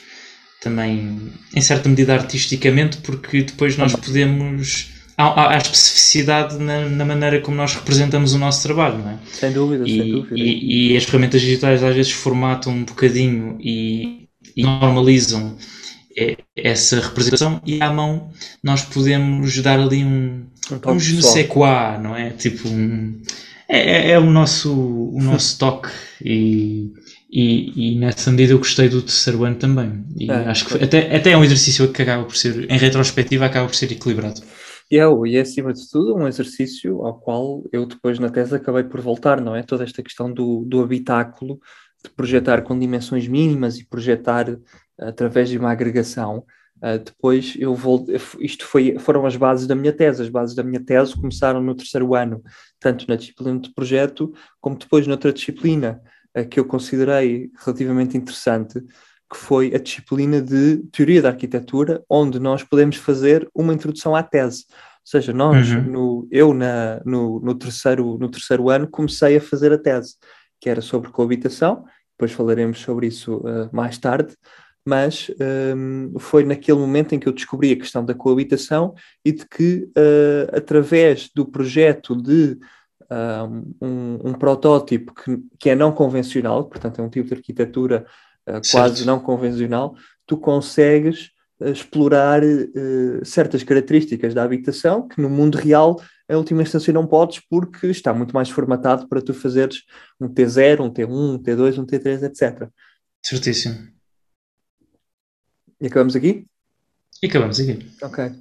também, 0.62 1.34
em 1.56 1.62
certa 1.62 1.90
medida, 1.90 2.14
artisticamente, 2.14 2.98
porque 2.98 3.42
depois 3.42 3.76
nós 3.76 3.96
podemos. 3.96 4.91
Há, 5.18 5.54
há 5.54 5.58
especificidade 5.58 6.58
na, 6.58 6.88
na, 6.90 7.06
maneira 7.06 7.40
como 7.42 7.58
nós 7.58 7.76
representamos 7.76 8.34
o 8.34 8.40
nosso 8.40 8.64
trabalho, 8.64 8.98
não 8.98 9.10
é? 9.12 9.20
Sem 9.32 9.52
dúvida, 9.52 9.84
e, 9.88 9.98
sem 9.98 10.12
dúvida. 10.12 10.36
E, 10.36 10.94
e, 10.94 10.98
as 10.98 11.04
ferramentas 11.04 11.42
digitais 11.42 11.84
às 11.84 11.96
vezes 11.96 12.12
formatam 12.12 12.74
um 12.74 12.84
bocadinho 12.84 13.58
e, 13.60 14.28
e 14.56 14.64
normalizam 14.64 15.58
essa 16.56 17.00
representação 17.00 17.62
e 17.66 17.82
à 17.82 17.92
mão 17.92 18.30
nós 18.64 18.82
podemos 18.82 19.58
dar 19.62 19.80
ali 19.80 20.04
um, 20.04 20.46
um, 20.72 20.92
um 20.92 21.00
je 21.00 21.16
ne 21.16 21.22
sais 21.22 21.48
quoi, 21.48 21.98
não 22.02 22.16
é? 22.16 22.32
Tipo 22.32 22.68
um, 22.68 23.22
é, 23.68 24.10
é, 24.10 24.12
é 24.12 24.20
o 24.20 24.30
nosso, 24.30 24.74
o 24.74 25.20
nosso 25.22 25.58
toque 25.58 25.90
e, 26.24 26.92
e, 27.32 27.94
e, 27.94 27.96
nessa 27.98 28.30
medida 28.32 28.54
eu 28.54 28.58
gostei 28.58 28.90
do 28.90 29.02
terceiro 29.02 29.44
ano 29.46 29.56
também 29.56 30.04
e 30.18 30.30
é, 30.30 30.36
acho 30.50 30.66
que 30.66 30.72
foi, 30.72 30.84
até, 30.84 31.16
até 31.16 31.32
é 31.32 31.38
um 31.38 31.44
exercício 31.44 31.88
que 31.88 32.02
acaba 32.02 32.24
por 32.24 32.36
ser, 32.36 32.70
em 32.70 32.78
retrospectiva 32.78 33.46
acaba 33.46 33.68
por 33.68 33.76
ser 33.76 33.92
equilibrado. 33.92 34.42
E 34.92 35.00
é, 35.00 35.04
e 35.26 35.38
é 35.38 35.42
acima 35.42 35.72
de 35.72 35.90
tudo 35.90 36.14
um 36.18 36.28
exercício 36.28 37.02
ao 37.06 37.18
qual 37.18 37.64
eu 37.72 37.86
depois 37.86 38.20
na 38.20 38.30
tese 38.30 38.54
acabei 38.54 38.84
por 38.84 39.00
voltar, 39.00 39.40
não 39.40 39.56
é? 39.56 39.64
Toda 39.64 39.86
esta 39.86 40.04
questão 40.04 40.32
do, 40.32 40.66
do 40.66 40.82
habitáculo, 40.84 41.62
de 42.04 42.10
projetar 42.10 42.62
com 42.64 42.78
dimensões 42.78 43.26
mínimas 43.26 43.78
e 43.80 43.88
projetar 43.88 44.48
através 45.00 45.48
de 45.48 45.58
uma 45.58 45.72
agregação. 45.72 46.46
Uh, 46.84 47.00
depois 47.02 47.56
eu 47.58 47.74
vou, 47.74 48.06
isto 48.40 48.66
foi, 48.66 49.00
foram 49.00 49.26
as 49.26 49.38
bases 49.38 49.66
da 49.66 49.76
minha 49.76 49.94
tese. 49.94 50.24
As 50.24 50.30
bases 50.30 50.56
da 50.56 50.64
minha 50.64 50.84
tese 50.84 51.16
começaram 51.16 51.62
no 51.62 51.74
terceiro 51.74 52.14
ano, 52.14 52.44
tanto 52.78 53.06
na 53.08 53.16
disciplina 53.16 53.60
de 53.60 53.74
projeto, 53.74 54.34
como 54.60 54.78
depois 54.78 55.08
noutra 55.08 55.32
disciplina 55.32 56.02
uh, 56.38 56.46
que 56.46 56.60
eu 56.60 56.66
considerei 56.66 57.50
relativamente 57.64 58.18
interessante, 58.18 58.84
que 59.32 59.38
foi 59.38 59.74
a 59.74 59.80
disciplina 59.80 60.42
de 60.42 60.80
teoria 60.92 61.22
da 61.22 61.30
arquitetura, 61.30 62.04
onde 62.10 62.38
nós 62.38 62.64
podemos 62.64 62.98
fazer 62.98 63.50
uma 63.56 63.74
introdução 63.74 64.14
à 64.14 64.22
tese. 64.22 64.66
Ou 64.70 64.76
seja, 65.06 65.32
nós, 65.32 65.72
uhum. 65.72 65.84
no, 65.84 66.28
eu 66.30 66.54
na, 66.54 67.02
no, 67.06 67.40
no, 67.40 67.56
terceiro, 67.56 68.18
no 68.18 68.30
terceiro 68.30 68.70
ano 68.70 68.90
comecei 68.90 69.38
a 69.38 69.42
fazer 69.42 69.72
a 69.72 69.78
tese, 69.78 70.16
que 70.60 70.70
era 70.70 70.82
sobre 70.82 71.10
coabitação, 71.12 71.86
depois 72.12 72.34
falaremos 72.34 72.80
sobre 72.80 73.08
isso 73.08 73.38
uh, 73.38 73.70
mais 73.72 73.98
tarde, 73.98 74.36
mas 74.86 75.32
um, 75.76 76.20
foi 76.20 76.44
naquele 76.44 76.80
momento 76.80 77.16
em 77.16 77.20
que 77.20 77.28
eu 77.28 77.34
descobri 77.34 77.72
a 77.72 77.78
questão 77.78 78.04
da 78.04 78.14
coabitação 78.14 78.94
e 79.24 79.32
de 79.32 79.48
que, 79.48 79.90
uh, 79.98 80.58
através 80.58 81.30
do 81.34 81.46
projeto 81.46 82.16
de 82.16 82.60
um, 83.82 84.30
um, 84.30 84.34
protótipo 84.34 85.14
que, 85.14 85.38
que, 85.60 85.70
é 85.70 85.76
não 85.76 85.92
convencional, 85.92 86.64
portanto, 86.64 87.00
é 87.00 87.04
um 87.04 87.10
tipo 87.10 87.28
de 87.28 87.34
arquitetura 87.34 88.06
uh, 88.48 88.62
quase 88.72 89.06
não 89.06 89.20
convencional, 89.20 89.96
tu 90.26 90.38
consegues 90.38 91.32
uh, 91.60 91.70
explorar 91.70 92.42
certas 93.24 93.64
características 93.64 94.34
da 94.34 94.44
habitação 94.44 95.08
que 95.08 95.22
no 95.22 95.30
mundo 95.30 95.58
real, 95.58 96.02
em 96.30 96.36
última 96.36 96.62
instância, 96.62 96.94
não 96.94 97.08
podes 97.08 97.42
porque 97.50 97.88
está 97.88 98.14
muito 98.14 98.34
mais 98.34 98.50
formatado 98.50 99.08
para 99.08 99.22
tu 99.22 99.34
fazeres 99.34 99.84
um 100.20 100.28
T0, 100.28 100.82
um 100.82 100.90
T1, 100.90 101.10
um 101.10 101.38
T2, 101.38 101.78
um 101.78 101.86
T3, 101.86 102.24
etc. 102.24 102.70
Certíssimo. 103.24 103.88
E 105.80 105.88
acabamos 105.88 106.16
aqui? 106.16 106.46
E 107.22 107.28
acabamos 107.28 107.60
aqui. 107.60 107.92
Ok. 108.02 108.32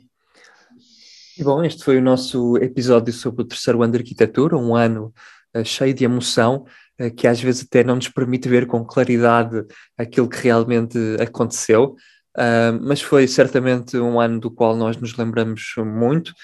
E 1.38 1.42
bom, 1.42 1.64
este 1.64 1.82
foi 1.82 1.96
o 1.96 2.02
nosso 2.02 2.58
episódio 2.58 3.14
sobre 3.14 3.40
o 3.40 3.44
terceiro 3.46 3.82
ano 3.82 3.92
de 3.92 3.98
arquitetura, 3.98 4.58
um 4.58 4.76
ano 4.76 5.10
uh, 5.56 5.64
cheio 5.64 5.94
de 5.94 6.04
emoção, 6.04 6.64
uh, 6.64 6.68
que 7.16 7.26
às 7.26 7.40
vezes 7.40 7.64
até 7.64 7.82
não 7.82 7.96
nos 7.96 8.08
permite 8.08 8.48
ver 8.48 8.66
com 8.66 8.84
claridade 8.84 9.64
aquilo 9.96 10.28
que 10.28 10.42
realmente 10.42 10.98
aconteceu, 11.20 11.96
uh, 12.36 12.78
mas 12.82 13.00
foi 13.00 13.26
certamente 13.26 13.96
um 13.96 14.20
ano 14.20 14.40
do 14.40 14.50
qual 14.50 14.76
nós 14.76 14.96
nos 14.96 15.16
lembramos 15.16 15.74
muito, 15.78 16.34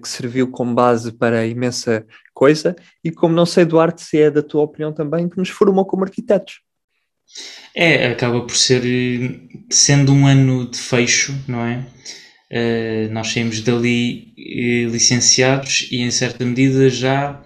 que 0.00 0.08
serviu 0.08 0.50
como 0.52 0.72
base 0.72 1.12
para 1.12 1.44
imensa 1.46 2.06
coisa, 2.32 2.76
e 3.02 3.10
como 3.10 3.34
não 3.34 3.44
sei, 3.44 3.64
Duarte, 3.64 4.02
se 4.02 4.20
é 4.20 4.30
da 4.30 4.40
tua 4.40 4.62
opinião 4.62 4.92
também, 4.92 5.28
que 5.28 5.36
nos 5.36 5.48
formou 5.48 5.84
como 5.84 6.04
arquitetos. 6.04 6.60
É, 7.74 8.06
acaba 8.06 8.40
por 8.42 8.54
ser, 8.54 8.82
sendo 9.68 10.12
um 10.12 10.28
ano 10.28 10.70
de 10.70 10.78
fecho, 10.78 11.34
não 11.48 11.60
é? 11.66 11.84
Nós 13.10 13.32
saímos 13.32 13.60
dali 13.62 14.32
licenciados 14.88 15.88
e, 15.90 16.02
em 16.02 16.10
certa 16.12 16.44
medida, 16.44 16.88
já 16.88 17.43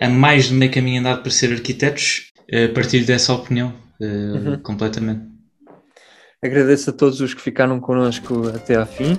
a 0.00 0.08
mais 0.08 0.46
de 0.46 0.54
meio 0.54 0.72
caminho 0.72 1.00
andado 1.00 1.22
para 1.22 1.30
ser 1.30 1.52
arquitetos, 1.52 2.32
partilho 2.74 3.06
dessa 3.06 3.32
opinião 3.32 3.74
uhum. 4.00 4.58
completamente. 4.62 5.22
Agradeço 6.42 6.90
a 6.90 6.92
todos 6.92 7.20
os 7.20 7.32
que 7.32 7.40
ficaram 7.40 7.80
connosco 7.80 8.48
até 8.48 8.76
ao 8.76 8.86
fim. 8.86 9.18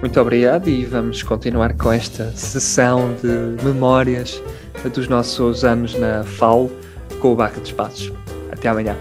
Muito 0.00 0.20
obrigado 0.20 0.68
e 0.68 0.84
vamos 0.84 1.22
continuar 1.22 1.76
com 1.76 1.92
esta 1.92 2.32
sessão 2.32 3.14
de 3.22 3.64
memórias 3.64 4.42
dos 4.92 5.08
nossos 5.08 5.64
anos 5.64 5.94
na 5.94 6.22
FAO 6.24 6.70
com 7.20 7.32
o 7.32 7.36
Baca 7.36 7.60
de 7.60 7.68
Espaços. 7.68 8.12
Até 8.50 8.68
amanhã. 8.68 8.96